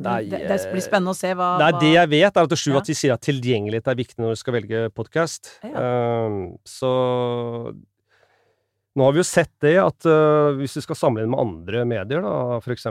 nei, 0.02 0.18
det, 0.26 0.42
det, 0.50 0.58
blir 0.72 0.82
spennende 0.82 1.14
å 1.14 1.18
se 1.18 1.30
hva 1.38 1.54
Nei, 1.62 1.70
det 1.78 1.92
jeg 1.94 2.10
vet, 2.16 2.34
er 2.34 2.48
at 2.48 2.58
sju 2.58 2.72
ja. 2.72 2.82
at 2.82 2.90
de 2.90 2.98
sier 2.98 3.14
at 3.14 3.22
tilgjengelighet 3.22 3.90
er 3.92 3.98
viktig 4.02 4.18
når 4.18 4.34
du 4.34 4.42
skal 4.42 4.58
velge 4.58 4.88
podkast. 4.98 5.52
Ja. 5.62 5.86
Um, 6.26 6.56
så 6.66 6.90
nå 8.94 9.02
har 9.02 9.14
vi 9.14 9.18
jo 9.18 9.26
sett 9.26 9.50
det 9.64 9.72
at 9.82 10.06
uh, 10.06 10.52
hvis 10.54 10.76
vi 10.78 10.82
skal 10.84 10.98
sammenligne 10.98 11.32
med 11.32 11.42
andre 11.42 11.80
medier, 11.90 12.22
da, 12.22 12.60
f.eks. 12.60 12.86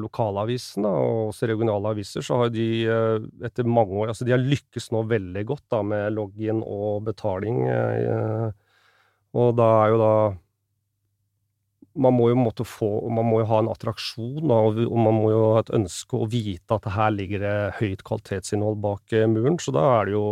lokalavisene 0.00 0.88
og 0.88 1.18
også 1.34 1.50
regionale 1.50 1.92
aviser, 1.92 2.24
så 2.24 2.38
har 2.40 2.54
de 2.54 2.68
uh, 2.88 3.18
etter 3.44 3.68
mange 3.68 3.92
år 4.00 4.14
altså 4.14 4.24
De 4.24 4.32
har 4.32 4.40
lykkes 4.40 4.88
nå 4.96 5.04
veldig 5.10 5.42
godt 5.50 5.66
da, 5.74 5.82
med 5.84 6.16
login 6.16 6.62
og 6.64 7.04
betaling. 7.10 7.66
Uh, 7.68 8.48
og 9.36 9.52
da 9.58 9.68
er 9.82 9.92
jo 9.92 10.00
da 10.00 10.14
Man 12.00 12.16
må 12.16 12.30
jo 12.30 12.64
få 12.64 12.88
Man 13.12 13.28
må 13.28 13.42
jo 13.42 13.50
ha 13.50 13.60
en 13.60 13.70
attraksjon, 13.74 14.40
da, 14.40 14.62
og 14.88 14.96
man 14.96 15.20
må 15.20 15.34
jo 15.34 15.44
ha 15.58 15.60
et 15.66 15.74
ønske 15.76 16.16
å 16.16 16.30
vite 16.32 16.80
at 16.80 16.88
her 16.96 17.12
ligger 17.12 17.44
det 17.44 17.56
høyt 17.82 18.08
kvalitetsinnhold 18.08 18.80
bak 18.80 19.12
muren. 19.28 19.60
Så 19.60 19.76
da 19.76 19.84
er 20.00 20.08
det 20.08 20.16
jo 20.16 20.26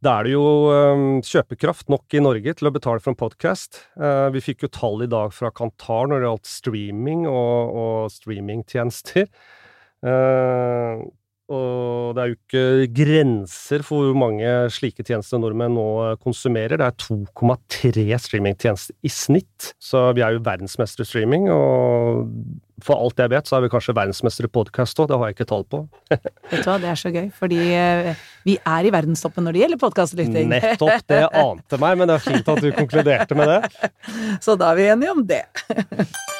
Da 0.00 0.14
er 0.16 0.24
det 0.24 0.32
jo 0.32 0.44
um, 0.72 1.18
kjøpekraft 1.20 1.90
nok 1.92 2.14
i 2.16 2.22
Norge 2.24 2.54
til 2.56 2.70
å 2.70 2.72
betale 2.72 3.02
for 3.04 3.12
en 3.12 3.18
podkast. 3.20 3.82
Uh, 4.00 4.32
vi 4.32 4.40
fikk 4.40 4.64
jo 4.64 4.70
tall 4.72 5.04
i 5.04 5.10
dag 5.12 5.34
fra 5.36 5.50
Kantar 5.52 6.08
når 6.08 6.22
det 6.22 6.30
gjaldt 6.30 6.48
streaming 6.48 7.26
og, 7.28 7.74
og 7.82 8.14
streamingtjenester. 8.14 9.28
Uh, 10.00 11.04
og 11.50 12.14
det 12.14 12.22
er 12.22 12.30
jo 12.30 12.36
ikke 12.36 12.90
grenser 12.94 13.82
for 13.82 14.06
hvor 14.06 14.18
mange 14.18 14.46
slike 14.70 15.02
tjenester 15.02 15.40
nordmenn 15.42 15.74
nå 15.74 15.86
konsumerer. 16.22 16.78
Det 16.78 16.86
er 16.86 16.98
2,3 17.02 18.04
streamingtjenester 18.22 18.94
i 19.02 19.10
snitt, 19.10 19.72
så 19.82 20.10
vi 20.14 20.22
er 20.22 20.36
jo 20.36 20.44
verdensmestere 20.46 21.06
i 21.06 21.10
streaming. 21.10 21.48
Og 21.50 22.30
for 22.86 23.02
alt 23.02 23.18
jeg 23.18 23.32
vet, 23.32 23.50
så 23.50 23.58
er 23.58 23.64
vi 23.64 23.72
kanskje 23.72 23.96
verdensmestere 23.98 24.46
i 24.46 24.54
podkast 24.54 25.02
òg, 25.02 25.10
det 25.10 25.18
har 25.18 25.30
jeg 25.30 25.38
ikke 25.40 25.48
tall 25.50 25.66
på. 25.66 25.82
vet 26.12 26.28
du 26.52 26.70
hva, 26.70 26.78
det 26.80 26.92
er 26.92 27.00
så 27.02 27.12
gøy, 27.14 27.26
fordi 27.36 27.60
eh, 27.76 28.26
vi 28.46 28.56
er 28.62 28.86
i 28.86 28.92
verdenstoppen 28.94 29.46
når 29.46 29.56
det 29.56 29.64
gjelder 29.64 29.82
podkastlytting. 29.82 30.52
Nettopp, 30.54 31.02
det 31.10 31.24
ante 31.34 31.80
meg, 31.82 31.98
men 31.98 32.12
det 32.12 32.20
er 32.20 32.28
fint 32.30 32.54
at 32.54 32.62
du 32.62 32.70
konkluderte 32.78 33.38
med 33.38 33.50
det. 33.56 33.90
Så 34.46 34.54
da 34.60 34.70
er 34.70 34.80
vi 34.80 34.92
enige 34.94 35.16
om 35.18 35.26
det. 35.26 35.44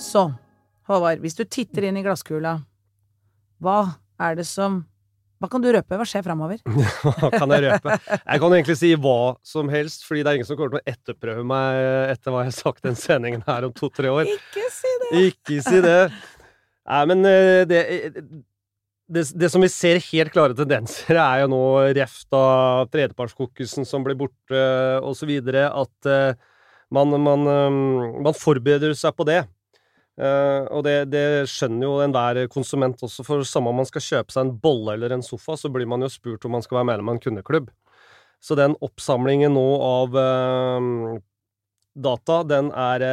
Så, 0.00 0.30
Håvard, 0.88 1.20
hvis 1.20 1.36
du 1.36 1.44
titter 1.44 1.84
inn 1.88 1.98
i 2.00 2.04
glasskula, 2.04 2.56
hva 3.62 3.80
er 4.22 4.38
det 4.38 4.46
som 4.48 4.82
Hva 5.42 5.48
kan 5.50 5.62
du 5.62 5.68
røpe? 5.74 5.96
Hva 5.98 6.06
skjer 6.06 6.22
framover? 6.22 6.60
Hva 7.02 7.30
kan 7.34 7.50
jeg 7.50 7.64
røpe? 7.64 7.96
Jeg 8.06 8.42
kan 8.44 8.54
egentlig 8.54 8.76
si 8.78 8.92
hva 8.94 9.34
som 9.42 9.72
helst, 9.72 10.04
fordi 10.06 10.22
det 10.22 10.30
er 10.30 10.38
ingen 10.38 10.46
som 10.46 10.58
kommer 10.58 10.76
til 10.76 10.80
å 10.80 10.92
etterprøve 10.94 11.42
meg 11.50 11.78
etter 12.12 12.30
hva 12.30 12.44
jeg 12.44 12.52
har 12.52 12.58
sagt 12.60 12.86
den 12.86 12.98
sendingen 12.98 13.42
her 13.48 13.66
om 13.66 13.74
to-tre 13.74 14.12
år. 14.12 14.30
Ikke 14.30 14.68
si 14.70 14.92
det! 15.02 15.24
Ikke 15.26 15.58
si 15.66 15.82
det. 15.82 15.98
Nei, 16.86 17.02
men 17.10 17.26
eh, 17.26 17.64
det, 17.66 17.82
det, 19.10 19.26
det, 19.34 19.50
som 19.50 19.66
vi 19.66 19.72
ser 19.74 19.98
helt 20.12 20.32
klare 20.34 20.54
tendenser, 20.56 21.18
er 21.18 21.42
jo 21.42 21.50
nå 21.50 21.64
reft 21.98 22.38
av 22.38 22.86
tredjepartskokusen 22.94 23.88
som 23.88 24.06
blir 24.06 24.18
borte, 24.22 24.62
videre, 25.26 25.66
at 25.74 26.10
uh, 26.10 26.51
man, 26.92 27.16
man, 27.22 27.48
man, 28.22 28.36
forbereder 28.36 28.94
seg 28.98 29.16
på 29.16 29.26
det. 29.28 29.42
Uh, 30.20 30.68
og 30.68 30.82
det, 30.84 30.96
det, 31.08 31.24
skjønner 31.48 31.86
jo 31.86 31.92
enhver 32.04 32.42
konsument 32.52 33.00
også, 33.00 33.24
for 33.24 33.46
samme 33.48 33.72
om 33.72 33.78
man 33.80 33.88
skal 33.88 34.04
kjøpe 34.04 34.34
seg 34.34 34.44
en 34.44 34.56
bolle 34.60 34.98
eller 34.98 35.14
en 35.16 35.24
sofa, 35.24 35.56
så 35.56 35.70
blir 35.72 35.88
man 35.88 36.04
jo 36.04 36.10
spurt 36.12 36.44
om 36.44 36.52
man 36.52 36.64
skal 36.64 36.82
være 36.82 36.90
medlem 36.90 37.08
av 37.08 37.16
en 37.16 37.22
kundeklubb. 37.24 37.70
Så 38.42 38.58
den 38.58 38.76
oppsamlingen 38.84 39.54
nå 39.56 39.68
av 39.86 40.18
uh, 40.18 41.14
data, 41.92 42.42
den 42.48 42.68
er, 42.76 43.06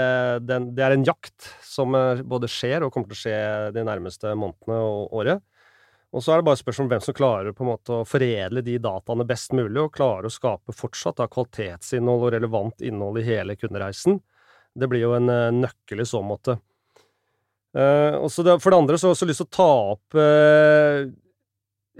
den, 0.43 0.69
det 0.75 0.83
er 0.85 0.95
en 0.95 1.07
jakt 1.07 1.49
som 1.67 1.95
både 2.27 2.47
skjer 2.51 2.83
og 2.83 2.93
kommer 2.95 3.11
til 3.11 3.17
å 3.17 3.23
skje 3.23 3.39
de 3.75 3.83
nærmeste 3.87 4.31
månedene 4.39 4.77
og 4.83 5.17
året. 5.19 5.43
Og 6.09 6.23
så 6.25 6.33
er 6.33 6.39
det 6.39 6.47
bare 6.47 6.57
spørsmål 6.57 6.87
om 6.87 6.91
hvem 6.93 7.03
som 7.05 7.15
klarer 7.17 7.53
på 7.53 7.63
en 7.63 7.69
måte 7.69 7.93
å 7.93 8.05
foredle 8.07 8.63
de 8.65 8.79
dataene 8.81 9.25
best 9.29 9.53
mulig, 9.53 9.77
og 9.83 9.93
klarer 9.93 10.25
å 10.25 10.33
skape 10.33 10.73
fortsatt 10.73 11.19
da, 11.21 11.27
kvalitetsinnhold 11.29 12.25
og 12.25 12.33
relevant 12.33 12.81
innhold 12.85 13.21
i 13.21 13.27
hele 13.27 13.55
kundereisen. 13.59 14.17
Det 14.73 14.89
blir 14.89 15.05
jo 15.05 15.13
en 15.17 15.29
uh, 15.29 15.51
nøkkel 15.53 16.01
i 16.01 16.07
så 16.09 16.23
måte. 16.25 16.57
Det, 17.69 18.55
for 18.57 18.73
det 18.73 18.79
andre 18.79 18.97
så 18.97 19.05
har 19.05 19.11
jeg 19.11 19.19
også 19.19 19.27
lyst 19.29 19.43
til 19.43 19.45
å 19.45 19.53
ta 19.53 19.69
opp 19.91 20.17
uh, 20.17 21.03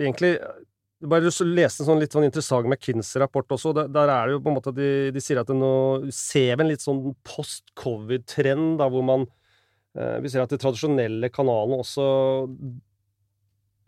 egentlig 0.01 0.33
bare 1.05 1.29
lese 1.45 1.83
en 1.83 1.91
sånn 1.91 2.01
litt 2.01 2.15
sånn 2.15 2.25
interessant 2.25 2.65
McKinsey-rapport 2.65 3.53
også. 3.53 3.75
Der, 3.77 3.93
der, 3.93 4.09
er 4.09 4.25
det 4.25 4.39
jo 4.39 4.41
på 4.41 4.49
en 4.49 4.57
måte 4.57 4.73
at 4.73 4.79
de, 4.79 4.89
de 5.13 5.21
sier 5.21 5.43
at 5.43 5.53
nå 5.53 6.09
ser 6.09 6.57
vi 6.57 6.65
en 6.65 6.71
litt 6.73 6.83
sånn 6.83 7.05
post-covid-trend, 7.29 8.79
da 8.81 8.89
hvor 8.89 9.05
man 9.05 9.29
vi 10.21 10.29
ser 10.29 10.43
at 10.43 10.51
de 10.53 10.59
tradisjonelle 10.61 11.31
kanalene 11.33 11.79
også 11.81 12.03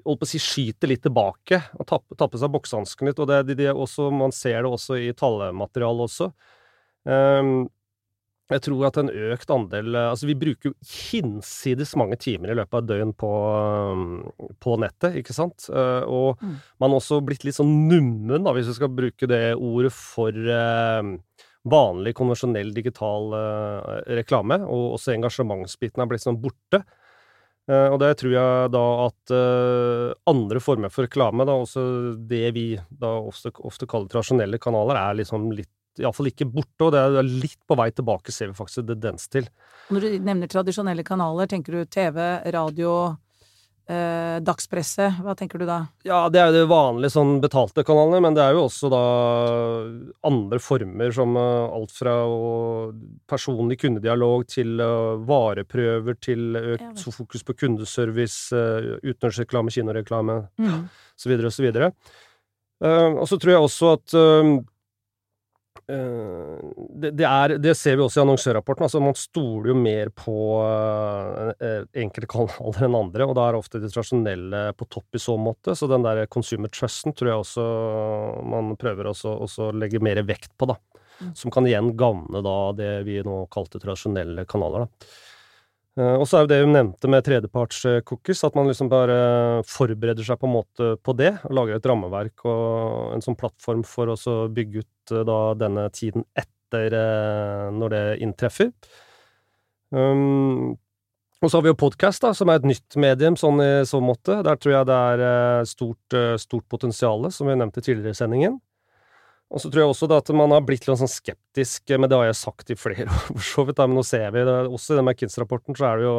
holdt 0.05 0.21
på 0.21 0.27
å 0.27 0.31
si, 0.31 0.41
skyter 0.41 0.91
litt 0.91 1.03
tilbake 1.05 1.61
og 1.77 1.87
tapper, 1.89 2.17
tapper 2.19 2.41
seg 2.41 2.53
boksehanskene 2.53 3.11
litt. 3.11 3.21
og 3.21 3.29
det, 3.29 3.57
det, 3.59 3.69
også, 3.73 4.09
Man 4.13 4.33
ser 4.35 4.61
det 4.61 4.71
også 4.71 4.97
i 5.01 5.11
tallmaterialet 5.17 6.07
også. 6.07 6.31
Um, 7.05 7.69
jeg 8.51 8.63
tror 8.65 8.83
at 8.89 8.97
en 8.99 9.09
økt 9.09 9.51
andel 9.53 9.95
Altså, 9.95 10.27
vi 10.29 10.35
bruker 10.37 10.69
jo 10.69 10.73
hinsides 10.85 11.93
mange 11.99 12.17
timer 12.21 12.51
i 12.51 12.57
løpet 12.59 12.75
av 12.75 12.83
et 12.83 12.89
døgn 12.89 13.13
på, 13.17 13.31
på 14.61 14.75
nettet, 14.83 15.17
ikke 15.21 15.35
sant? 15.35 15.69
Uh, 15.71 16.03
og 16.03 16.41
mm. 16.43 16.57
man 16.83 16.91
har 16.91 16.99
også 16.99 17.21
blitt 17.25 17.45
litt 17.47 17.57
sånn 17.57 17.71
nummen, 17.87 18.43
da, 18.43 18.53
hvis 18.55 18.69
vi 18.73 18.77
skal 18.77 18.91
bruke 18.93 19.29
det 19.31 19.43
ordet, 19.55 19.93
for 19.95 20.35
uh, 20.35 21.13
vanlig, 21.71 22.15
konvensjonell 22.17 22.73
digital 22.75 23.31
uh, 23.35 24.01
reklame. 24.19 24.59
Og 24.67 24.97
også 24.97 25.15
engasjementsbiten 25.15 26.03
er 26.03 26.11
blitt 26.11 26.25
sånn 26.25 26.41
borte. 26.41 26.83
Uh, 27.69 27.93
og 27.93 28.00
det 28.02 28.15
tror 28.19 28.34
jeg 28.34 28.71
da 28.74 28.86
at 29.06 29.34
uh, 29.36 30.13
andre 30.32 30.62
former 30.63 30.91
for 30.93 31.06
reklame, 31.06 31.45
da 31.47 31.60
også 31.62 31.84
det 32.30 32.47
vi 32.58 32.65
da 32.89 33.13
ofte, 33.21 33.54
ofte 33.62 33.88
kaller 33.89 34.10
tradisjonelle 34.12 34.60
kanaler, 34.62 34.97
er 34.97 35.21
liksom 35.21 35.52
litt 35.56 35.71
Iallfall 36.00 36.30
ikke 36.30 36.47
borte, 36.47 36.86
og 36.86 36.93
det 36.95 37.02
er 37.04 37.28
litt 37.28 37.60
på 37.67 37.76
vei 37.76 37.89
tilbake, 37.91 38.32
ser 38.32 38.47
vi 38.47 38.56
faktisk 38.56 38.80
en 38.80 38.93
tendens 38.93 39.28
til. 39.28 39.50
Når 39.91 40.06
du 40.06 40.13
nevner 40.24 40.52
tradisjonelle 40.52 41.04
kanaler, 41.04 41.50
tenker 41.52 41.76
du 41.76 41.89
TV, 41.91 42.17
radio, 42.56 42.93
eh, 43.91 44.38
dagspresse, 44.45 45.10
hva 45.21 45.36
tenker 45.38 45.62
du 45.62 45.67
da? 45.67 45.82
Ja, 46.08 46.23
det 46.32 46.39
er 46.41 46.49
jo 46.49 46.62
de 46.62 46.71
vanlige 46.71 47.13
sånn 47.13 47.36
betalte 47.43 47.84
kanalene, 47.88 48.21
men 48.23 48.38
det 48.38 48.45
er 48.45 48.56
jo 48.56 48.65
også 48.69 48.91
da 48.93 49.04
andre 50.27 50.62
former 50.63 51.13
som 51.15 51.36
uh, 51.38 51.67
alt 51.75 51.93
fra 51.95 52.15
uh, 52.32 52.95
personlig 53.30 53.82
kundedialog 53.84 54.47
til 54.49 54.82
uh, 54.82 55.19
vareprøver 55.27 56.19
til 56.23 56.58
økt 56.58 57.06
ja, 57.06 57.15
fokus 57.19 57.45
på 57.47 57.58
kundeservice, 57.65 58.56
uh, 58.56 58.97
utenriksreklame, 59.04 59.73
kinoreklame, 59.75 60.41
mm. 60.62 60.84
så 61.19 61.32
videre 61.32 61.51
og 61.51 61.58
så 61.58 61.67
videre. 61.67 61.93
og 62.82 63.27
så 63.30 63.38
tror 63.38 63.51
jeg 63.51 63.62
også 63.62 63.89
at 63.93 64.13
Eh, 64.15 64.58
det, 65.91 67.12
det, 67.17 67.25
er, 67.27 67.56
det, 67.62 67.73
ser 67.77 67.97
vi 67.97 68.04
også 68.06 68.21
i 68.21 68.23
annonsørrapporten. 68.23 68.86
altså 68.88 69.01
Man 69.04 69.17
stoler 69.17 69.71
jo 69.71 69.77
mer 69.77 70.12
på 70.15 70.36
uh, 70.62 71.51
enkelte 71.97 72.30
kanaler 72.32 72.88
enn 72.88 72.99
andre, 72.99 73.27
og 73.27 73.36
da 73.38 73.47
er 73.49 73.60
ofte 73.60 73.82
de 73.82 73.89
tradisjonelle 73.91 74.63
på 74.77 74.88
topp 74.91 75.17
i 75.17 75.23
så 75.23 75.36
måte. 75.41 75.75
Så 75.77 75.89
den 75.91 76.06
der 76.06 76.23
consumer 76.32 76.71
trusten 76.73 77.15
tror 77.17 77.32
jeg 77.32 77.43
også 77.45 77.65
man 78.54 78.75
prøver 78.80 79.12
å 79.12 79.71
legge 79.77 80.04
mer 80.04 80.23
vekt 80.27 80.54
på, 80.58 80.69
da. 80.71 80.77
Mm. 81.21 81.34
Som 81.38 81.54
kan 81.54 81.67
igjen 81.69 81.91
gagne 81.97 82.41
da 82.45 82.56
det 82.77 82.93
vi 83.06 83.19
nå 83.25 83.43
kalte 83.54 83.82
tradisjonelle 83.82 84.47
kanaler, 84.49 84.88
da. 84.88 85.12
Uh, 85.99 86.15
og 86.21 86.23
så 86.23 86.38
er 86.38 86.45
jo 86.45 86.49
det 86.54 86.60
hun 86.63 86.71
nevnte 86.71 87.10
med 87.12 87.25
tredjeparts-cookies, 87.27 88.45
at 88.47 88.56
man 88.56 88.69
liksom 88.69 88.88
bare 88.91 89.17
forbereder 89.67 90.23
seg 90.23 90.39
på 90.39 90.47
en 90.47 90.54
måte 90.54 90.93
på 91.04 91.15
det, 91.19 91.34
og 91.49 91.58
lager 91.58 91.75
et 91.75 91.89
rammeverk 91.91 92.45
og 92.47 93.17
en 93.17 93.25
sånn 93.25 93.36
plattform 93.39 93.84
for 93.88 94.13
å 94.13 94.38
bygge 94.56 94.86
ut 94.86 95.15
uh, 95.15 95.25
da 95.27 95.39
denne 95.60 95.89
tiden 95.95 96.23
etter 96.32 96.95
uh, 96.95 97.67
når 97.75 97.95
det 97.95 98.06
inntreffer. 98.23 98.71
Um, 99.91 100.77
og 101.41 101.49
så 101.49 101.58
har 101.58 101.65
vi 101.65 101.71
jo 101.73 101.82
podkast, 101.82 102.23
som 102.38 102.51
er 102.54 102.62
et 102.62 102.69
nytt 102.69 102.95
medium 103.01 103.36
sånn 103.39 103.60
i 103.60 103.71
så 103.89 103.99
måte. 103.99 104.39
Der 104.45 104.60
tror 104.62 104.75
jeg 104.77 104.88
det 104.88 104.97
er 105.10 105.63
stort, 105.65 106.17
stort 106.38 106.67
potensial, 106.69 107.25
som 107.34 107.49
vi 107.49 107.56
nevnte 107.58 107.82
tidligere 107.82 108.13
i 108.13 108.19
sendingen. 108.19 108.60
Og 109.51 109.59
så 109.59 109.67
tror 109.67 109.83
jeg 109.83 109.91
også 109.91 110.07
at 110.15 110.31
man 110.35 110.53
har 110.55 110.63
blitt 110.63 110.85
litt 110.87 110.99
sånn 111.01 111.11
skeptisk, 111.11 111.91
men 111.91 112.07
det 112.07 112.15
har 112.15 112.29
jeg 112.29 112.39
sagt 112.39 112.71
i 112.71 112.79
flere 112.79 113.07
år, 113.11 113.27
for 113.33 113.47
så 113.49 113.67
vidt. 113.67 113.83
Men 113.83 113.99
nå 113.99 114.05
ser 114.07 114.31
vi 114.35 114.45
det, 114.47 114.57
også 114.71 114.95
i 114.95 114.99
den 115.01 115.09
McKinsey-rapporten, 115.09 115.77
så 115.77 115.89
er 115.89 115.99
det 116.01 116.07
jo 116.07 116.17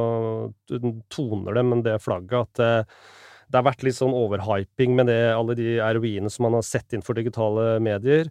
Du 0.69 0.89
toner 1.13 1.57
det, 1.57 1.67
men 1.71 1.85
det 1.87 1.99
flagget 2.05 2.39
at 2.43 2.61
det, 2.61 2.73
det 3.49 3.61
har 3.61 3.69
vært 3.71 3.85
litt 3.87 3.99
sånn 3.99 4.17
overhyping 4.17 4.97
med 4.99 5.09
det, 5.13 5.21
alle 5.33 5.57
de 5.59 5.77
ROI-ene 5.81 6.33
som 6.33 6.49
man 6.49 6.59
har 6.61 6.67
sett 6.67 6.93
inn 6.97 7.05
for 7.05 7.17
digitale 7.17 7.77
medier. 7.85 8.29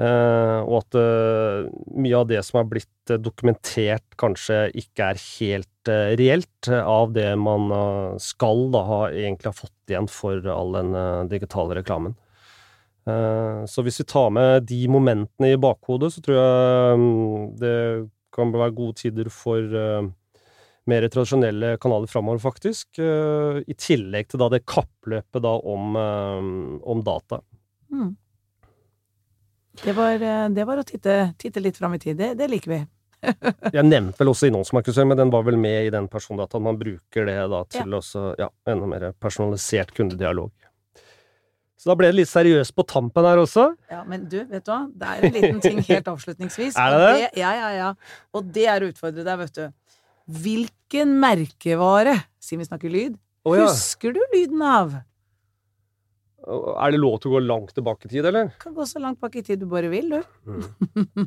Eh, 0.00 0.58
og 0.64 0.76
at 0.78 0.96
eh, 0.96 1.66
mye 2.00 2.16
av 2.16 2.28
det 2.30 2.40
som 2.46 2.60
har 2.60 2.68
blitt 2.70 3.12
eh, 3.12 3.20
dokumentert, 3.20 4.06
kanskje 4.20 4.62
ikke 4.78 5.10
er 5.10 5.20
helt 5.20 5.90
eh, 5.92 6.12
reelt 6.20 6.70
av 6.78 7.12
det 7.16 7.28
man 7.40 7.66
eh, 7.74 8.14
skal 8.22 8.70
da 8.72 8.84
ha, 8.88 9.00
egentlig 9.10 9.50
ha 9.50 9.58
fått 9.58 9.92
igjen 9.92 10.08
for 10.08 10.46
all 10.54 10.72
den 10.78 10.94
eh, 10.96 11.26
digitale 11.34 11.76
reklamen. 11.82 12.16
Eh, 13.08 13.64
så 13.66 13.82
hvis 13.84 14.00
vi 14.02 14.08
tar 14.08 14.30
med 14.34 14.66
de 14.68 14.80
momentene 14.92 15.52
i 15.54 15.60
bakhodet, 15.60 16.12
så 16.14 16.22
tror 16.24 16.36
jeg 16.36 17.00
mm, 17.00 17.44
det 17.60 17.76
kan 18.34 18.52
være 18.54 18.76
gode 18.76 18.98
tider 19.00 19.30
for, 19.32 19.58
eh, 19.58 20.10
mer 20.90 21.06
tradisjonelle 21.08 21.74
kanaler 21.80 22.10
framover, 22.10 22.42
faktisk. 22.42 22.98
eh, 22.98 23.62
I 23.66 23.76
tillegg 23.78 24.30
til 24.30 24.42
da 24.42 24.50
det 24.52 24.64
kappløpet 24.68 25.42
da 25.44 25.56
om, 25.58 25.96
om 25.96 27.04
data. 27.04 27.40
Mm. 27.90 28.14
Det, 29.80 29.92
var, 29.96 30.18
det 30.52 30.64
var 30.66 30.80
å 30.80 30.86
titte, 30.86 31.34
titte 31.38 31.62
litt 31.62 31.78
fram 31.78 31.94
i 31.94 32.02
tid. 32.02 32.18
Det, 32.18 32.34
det 32.38 32.48
liker 32.50 32.74
vi. 32.74 32.80
Jeg 33.76 33.84
nevnte 33.84 34.20
vel 34.20 34.30
også 34.32 34.48
innholdsmarkedsføring, 34.48 35.12
men 35.12 35.20
den 35.20 35.32
var 35.32 35.44
vel 35.46 35.58
med 35.60 35.86
i 35.86 35.92
den 35.92 36.08
persondataen. 36.10 36.64
Man 36.64 36.78
bruker 36.80 37.28
det 37.28 37.36
da 37.52 37.62
til 37.70 37.96
også, 37.96 38.34
ja, 38.40 38.48
enda 38.68 38.88
mer 38.88 39.10
personalisert 39.20 39.92
kundedialog. 39.96 40.52
Så 41.80 41.88
da 41.88 41.94
ble 41.96 42.10
det 42.10 42.18
litt 42.18 42.28
seriøst 42.28 42.74
på 42.76 42.84
tampen 42.84 43.24
her 43.24 43.40
også. 43.40 43.70
Ja, 43.88 44.02
men 44.04 44.26
du, 44.28 44.36
vet 44.50 44.66
du 44.66 44.68
hva? 44.68 44.82
Det 44.92 45.12
er 45.14 45.22
en 45.24 45.32
liten 45.38 45.60
ting 45.64 45.78
helt 45.86 46.08
avslutningsvis. 46.12 46.76
Er 46.82 46.92
det 46.92 47.06
det? 47.06 47.28
Ja, 47.40 47.52
ja, 47.56 47.70
ja. 47.72 47.90
Og 48.36 48.50
det 48.52 48.66
er 48.68 48.84
å 48.84 48.90
utfordre 48.92 49.24
deg, 49.24 49.38
vet 49.46 49.54
du. 49.56 49.62
Hvilken 50.44 51.14
merkevare, 51.22 52.18
siden 52.42 52.60
vi 52.60 52.68
snakker 52.68 52.92
lyd, 52.92 53.14
oh, 53.48 53.54
ja. 53.56 53.70
husker 53.70 54.12
du 54.12 54.20
lyden 54.34 54.60
av? 54.60 54.98
Er 56.50 56.92
det 56.92 57.00
lov 57.00 57.18
til 57.20 57.30
å 57.30 57.34
gå 57.34 57.40
langt 57.44 57.72
tilbake 57.76 58.08
i 58.08 58.12
tid, 58.12 58.28
eller? 58.28 58.50
Kan 58.60 58.72
gå 58.76 58.84
så 58.88 59.00
langt 59.00 59.20
bak 59.20 59.34
i 59.36 59.42
tid 59.44 59.60
du 59.60 59.66
bare 59.70 59.88
vil, 59.92 60.12
du. 60.12 60.20
Mm. 60.48 60.68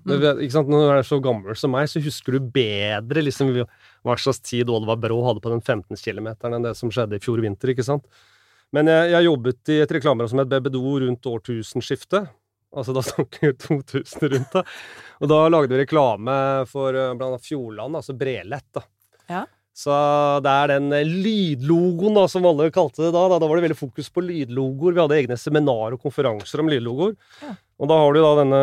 vet- 0.10 0.42
Ikke 0.46 0.56
sant? 0.56 0.70
Når 0.70 0.86
du 0.86 0.92
er 0.96 1.08
så 1.10 1.20
gammel 1.24 1.58
som 1.58 1.74
meg, 1.74 1.90
så 1.90 2.02
husker 2.02 2.38
du 2.38 2.48
bedre 2.54 3.26
liksom 3.26 3.52
hva 3.58 4.16
slags 4.22 4.42
tid 4.46 4.70
Oddvar 4.74 4.98
Brå 5.02 5.20
hadde 5.26 5.42
på 5.44 5.54
den 5.54 5.62
15 5.66 5.98
km 6.02 6.32
enn 6.34 6.66
det 6.66 6.74
som 6.78 6.94
skjedde 6.94 7.18
i 7.18 7.26
fjor 7.26 7.42
vinter, 7.46 7.74
ikke 7.74 7.86
sant? 7.86 8.06
Men 8.74 8.90
jeg, 8.90 9.10
jeg 9.14 9.28
jobbet 9.28 9.74
i 9.74 9.82
et 9.84 9.98
reklamebyrå 9.98 10.32
som 10.32 10.42
het 10.42 10.52
BBDO 10.52 10.94
rundt 11.06 11.30
årtusenskiftet. 11.30 12.32
Altså 12.74 12.96
da 12.96 13.04
snakker 13.12 13.52
vi 13.52 13.58
2000 13.68 14.30
rundt, 14.34 14.56
da. 14.56 14.64
Og 15.22 15.30
da 15.32 15.42
lagde 15.50 15.76
vi 15.76 15.84
reklame 15.84 16.38
for 16.70 16.96
eh, 16.96 17.12
blant 17.14 17.36
annet 17.36 17.50
Fjordland, 17.50 18.00
altså 18.00 18.18
Brelett, 18.18 18.70
da. 18.74 18.88
Ja. 19.30 19.44
Så 19.74 19.94
det 20.46 20.52
er 20.54 20.70
den 20.76 20.92
eh, 20.94 21.06
lydlogoen, 21.06 22.14
da, 22.18 22.28
som 22.30 22.46
alle 22.46 22.70
kalte 22.74 23.08
det 23.08 23.14
da. 23.14 23.26
Da, 23.32 23.40
da 23.42 23.50
var 23.50 23.58
det 23.58 23.66
veldig 23.68 23.78
fokus 23.80 24.10
på 24.14 24.22
lydlogoer. 24.26 24.94
Vi 24.94 25.02
hadde 25.02 25.18
egne 25.18 25.38
seminar 25.40 25.96
og 25.96 26.02
konferanser 26.04 26.62
om 26.62 26.70
lydlogoer. 26.70 27.16
Ja. 27.42 27.56
Og 27.82 27.90
da 27.90 27.98
har 28.00 28.14
du 28.14 28.20
da 28.22 28.34
denne, 28.38 28.60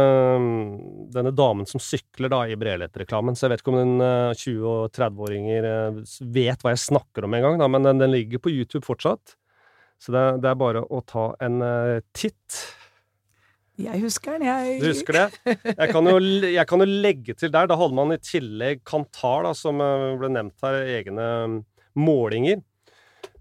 denne 1.12 1.32
damen 1.34 1.66
som 1.68 1.82
sykler 1.82 2.30
da 2.32 2.44
i 2.46 2.54
Brelett-reklamen. 2.58 3.34
Så 3.36 3.46
jeg 3.46 3.54
vet 3.54 3.64
ikke 3.64 3.74
om 3.74 3.80
den 3.80 4.06
eh, 4.06 4.38
20- 4.38 4.70
og 4.70 4.94
30-åringer 4.94 5.70
eh, 5.72 6.00
vet 6.38 6.62
hva 6.62 6.74
jeg 6.76 6.84
snakker 6.86 7.26
om 7.26 7.36
engang, 7.36 7.58
men 7.66 7.90
den, 7.90 8.02
den 8.06 8.14
ligger 8.14 8.42
på 8.42 8.54
YouTube 8.54 8.86
fortsatt. 8.86 9.34
Så 10.00 10.14
det, 10.14 10.22
det 10.40 10.48
er 10.50 10.60
bare 10.60 10.82
å 10.88 11.02
ta 11.04 11.26
en 11.44 11.60
eh, 11.64 11.98
titt. 12.16 12.60
Jeg 13.80 14.00
husker 14.02 14.36
den, 14.36 14.46
jeg. 14.48 14.78
Du 14.80 14.88
husker 14.90 15.16
det? 15.16 15.26
Jeg 15.70 15.92
kan, 15.92 16.08
jo, 16.08 16.18
jeg 16.48 16.66
kan 16.68 16.82
jo 16.84 16.88
legge 16.88 17.36
til 17.36 17.52
der, 17.52 17.68
da 17.68 17.76
hadde 17.80 17.96
man 17.96 18.12
i 18.12 18.18
tillegg 18.20 18.82
Kantar, 18.88 19.44
da, 19.48 19.54
som 19.56 19.80
eh, 19.84 20.08
ble 20.20 20.32
nevnt 20.32 20.64
her, 20.64 20.80
egne 20.98 21.28
mm, 21.52 21.56
målinger. 22.00 22.60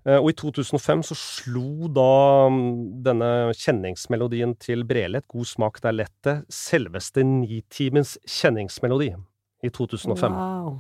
Eh, 0.08 0.18
Og 0.20 0.30
i 0.32 0.36
2005 0.40 1.04
så 1.10 1.18
slo 1.20 1.90
da 1.96 2.10
mm, 2.52 2.68
denne 3.08 3.32
kjenningsmelodien 3.56 4.56
til 4.64 4.84
Brelett, 4.88 5.28
God 5.32 5.48
smak, 5.48 5.80
det 5.84 5.92
er 5.92 5.98
lett 6.02 6.16
det, 6.28 6.36
selveste 6.56 7.24
Nitimens 7.28 8.18
kjenningsmelodi 8.28 9.14
i 9.64 9.72
2005. 9.76 10.36
Wow. 10.36 10.78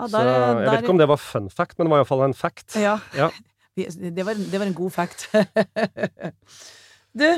Ja, 0.00 0.06
Så 0.08 0.20
jeg 0.24 0.66
vet 0.70 0.82
ikke 0.84 0.94
om 0.94 1.02
det 1.02 1.10
var 1.10 1.20
fun 1.20 1.50
fact, 1.52 1.76
men 1.78 1.86
det 1.86 1.92
var 1.92 2.02
iallfall 2.04 2.26
en 2.30 2.34
fact. 2.34 2.78
Ja. 2.78 2.98
Ja. 3.18 3.30
Det 3.76 4.24
var, 4.26 4.34
det 4.34 4.58
var 4.58 4.66
en 4.66 4.74
god 4.74 4.92
fact. 4.92 5.28
du, 7.20 7.28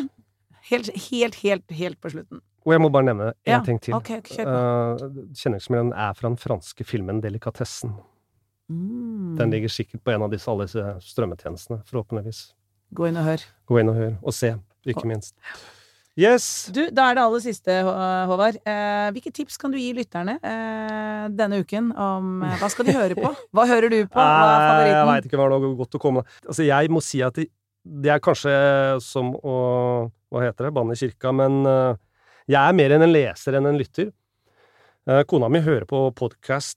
helt, 0.71 0.89
helt, 1.11 1.35
helt, 1.43 1.71
helt 1.71 2.01
på 2.01 2.13
slutten. 2.15 2.41
Og 2.63 2.73
jeg 2.73 2.83
må 2.83 2.89
bare 2.95 3.09
nevne 3.11 3.29
én 3.43 3.57
Ja, 3.57 3.61
ting 3.67 3.81
til. 3.83 3.95
Okay, 3.99 4.23
på. 4.23 4.39
Eh, 4.39 5.05
Kjenningsmelodien 5.39 5.93
er 5.93 6.15
fra 6.15 6.31
den 6.31 6.39
franske 6.39 6.87
filmen 6.87 7.21
Delikatessen. 7.23 7.97
Mm. 8.71 9.37
Den 9.39 9.51
ligger 9.51 9.69
sikkert 9.69 10.05
på 10.05 10.15
en 10.15 10.23
av 10.23 10.31
disse 10.33 10.51
alle 10.51 10.69
disse 10.69 10.97
strømmetjenestene, 11.13 11.83
forhåpentligvis. 11.91 12.43
Gå 12.95 13.09
inn 13.11 13.19
og 13.19 13.27
hør. 13.27 13.47
Gå 13.69 13.81
inn 13.81 13.91
og 13.91 13.99
hør, 13.99 14.13
og 14.23 14.37
se, 14.37 14.55
ikke 14.87 15.09
minst. 15.11 15.35
Yes! 16.19 16.69
Du, 16.69 16.83
da 16.93 17.07
er 17.09 17.17
det 17.17 17.23
aller 17.25 17.41
siste, 17.41 17.75
Håvard. 18.29 18.59
Eh, 18.69 19.07
hvilke 19.17 19.31
tips 19.33 19.57
kan 19.61 19.73
du 19.73 19.79
gi 19.81 19.95
lytterne 19.97 20.35
eh, 20.45 21.23
denne 21.33 21.63
uken 21.65 21.89
om 21.97 22.43
eh, 22.45 22.59
Hva 22.61 22.69
skal 22.73 22.89
de 22.89 22.97
høre 22.99 23.17
på? 23.17 23.31
Hva 23.57 23.65
hører 23.71 23.89
du 23.89 24.03
på? 24.05 24.19
Hva 24.21 24.27
er 24.51 24.67
favoritten? 24.67 24.99
Jeg 24.99 25.09
veit 25.09 25.29
ikke 25.31 25.41
hva 25.41 25.49
det 25.49 25.57
er 25.57 25.77
godt 25.79 25.97
å 25.97 26.03
komme 26.03 26.25
Altså, 26.45 26.67
jeg 26.69 26.93
må 26.93 27.01
si 27.05 27.23
at 27.25 27.41
det, 27.41 27.49
det 27.83 28.13
er 28.13 28.21
kanskje 28.23 28.53
som 29.05 29.33
å 29.41 29.57
Hva 30.29 30.45
heter 30.45 30.69
det? 30.69 30.75
Banne 30.77 30.99
i 30.99 31.01
kirka. 31.01 31.33
Men 31.33 31.63
eh, 31.65 32.03
jeg 32.53 32.61
er 32.61 32.77
mer 32.77 32.97
enn 32.99 33.07
en 33.09 33.15
leser 33.15 33.57
enn 33.57 33.71
en 33.73 33.81
lytter. 33.81 34.13
Eh, 35.09 35.25
kona 35.33 35.49
mi 35.49 35.65
hører 35.65 35.89
på 35.89 36.05
podkast 36.19 36.77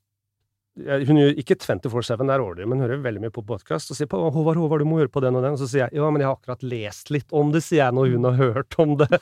hun 0.76 1.20
gjør 1.22 1.38
ikke 1.40 1.56
24-7, 1.56 2.18
det 2.20 2.34
er 2.34 2.42
ordentlig, 2.44 2.68
men 2.68 2.82
hun 2.82 2.90
hører 2.90 3.04
veldig 3.06 3.22
mye 3.24 3.34
på 3.34 3.46
podkast. 3.48 3.92
Og 3.92 3.98
sier 3.98 4.10
på 4.12 4.20
'Håvard, 4.20 4.60
Håvard, 4.60 4.84
du 4.84 4.90
må 4.90 5.00
høre 5.00 5.12
på 5.12 5.24
den 5.24 5.36
og 5.36 5.44
den.' 5.44 5.56
Og 5.56 5.62
så 5.62 5.70
sier 5.72 5.86
jeg 5.86 5.96
'ja, 5.96 6.10
men 6.12 6.22
jeg 6.22 6.28
har 6.28 6.36
akkurat 6.36 6.64
lest 6.64 7.12
litt 7.12 7.32
om 7.32 7.52
det', 7.54 7.64
sier 7.64 7.86
jeg 7.86 7.94
når 7.96 8.12
hun 8.12 8.24
har 8.26 8.36
hørt 8.36 8.80
om 8.80 8.98
det. 8.98 9.22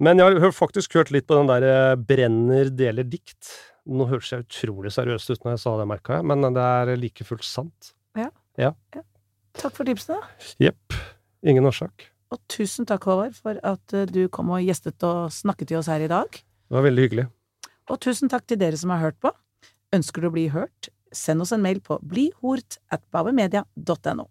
Men 0.00 0.16
jeg 0.16 0.38
har 0.38 0.52
faktisk 0.54 0.94
hørt 0.94 1.10
litt 1.10 1.26
på 1.26 1.34
den 1.34 1.48
der 1.48 1.62
eh, 1.66 1.96
'Brenner 1.96 2.70
deler 2.70 3.02
dikt'. 3.02 3.50
Nå 3.84 4.06
høres 4.06 4.30
jeg 4.30 4.46
utrolig 4.46 4.92
seriøst 4.94 5.30
ut 5.30 5.42
når 5.42 5.56
jeg 5.56 5.58
sa 5.58 5.76
det, 5.76 5.88
merka 5.88 6.14
jeg, 6.20 6.24
men 6.24 6.54
det 6.54 6.62
er 6.62 6.96
like 6.96 7.24
fullt 7.24 7.42
sant. 7.42 7.94
Ja 8.58 8.74
Takk 9.58 9.74
for 9.74 9.84
tipsene. 9.84 10.20
Jepp. 10.62 10.94
Ingen 11.42 11.66
årsak. 11.66 12.12
Og 12.30 12.38
tusen 12.46 12.86
takk, 12.86 13.08
Håvard, 13.08 13.34
for 13.34 13.58
at 13.66 13.94
eh, 13.96 14.06
du 14.06 14.28
kom 14.28 14.52
og 14.54 14.62
gjestet 14.62 15.02
og 15.02 15.32
snakket 15.34 15.72
til 15.72 15.80
oss 15.80 15.88
her 15.90 16.04
i 16.04 16.10
dag. 16.10 16.30
Det 16.30 16.76
var 16.76 16.84
veldig 16.86 17.04
hyggelig. 17.06 17.26
Og 17.88 17.98
tusen 18.04 18.30
takk 18.30 18.46
til 18.46 18.60
dere 18.60 18.78
som 18.78 18.92
har 18.94 19.00
hørt 19.02 19.18
på. 19.18 19.32
Ønsker 19.94 20.20
du 20.20 20.28
å 20.28 20.34
bli 20.34 20.48
hørt? 20.52 20.90
Send 21.16 21.40
oss 21.40 21.54
en 21.56 21.62
mail 21.64 21.78
på 21.80 21.96
blihort 22.04 22.76
at 22.92 23.00
bauermedia.no. 23.14 24.26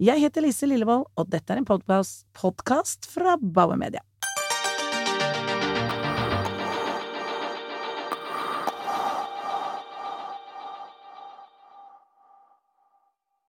Jeg 0.00 0.22
heter 0.22 0.42
Lise 0.42 0.66
Lillevold, 0.66 1.04
og 1.20 1.28
dette 1.30 1.52
er 1.52 1.60
en 1.60 1.68
podkast 1.68 3.06
fra 3.12 3.36
Bauer 3.38 3.76
Media. 3.78 4.00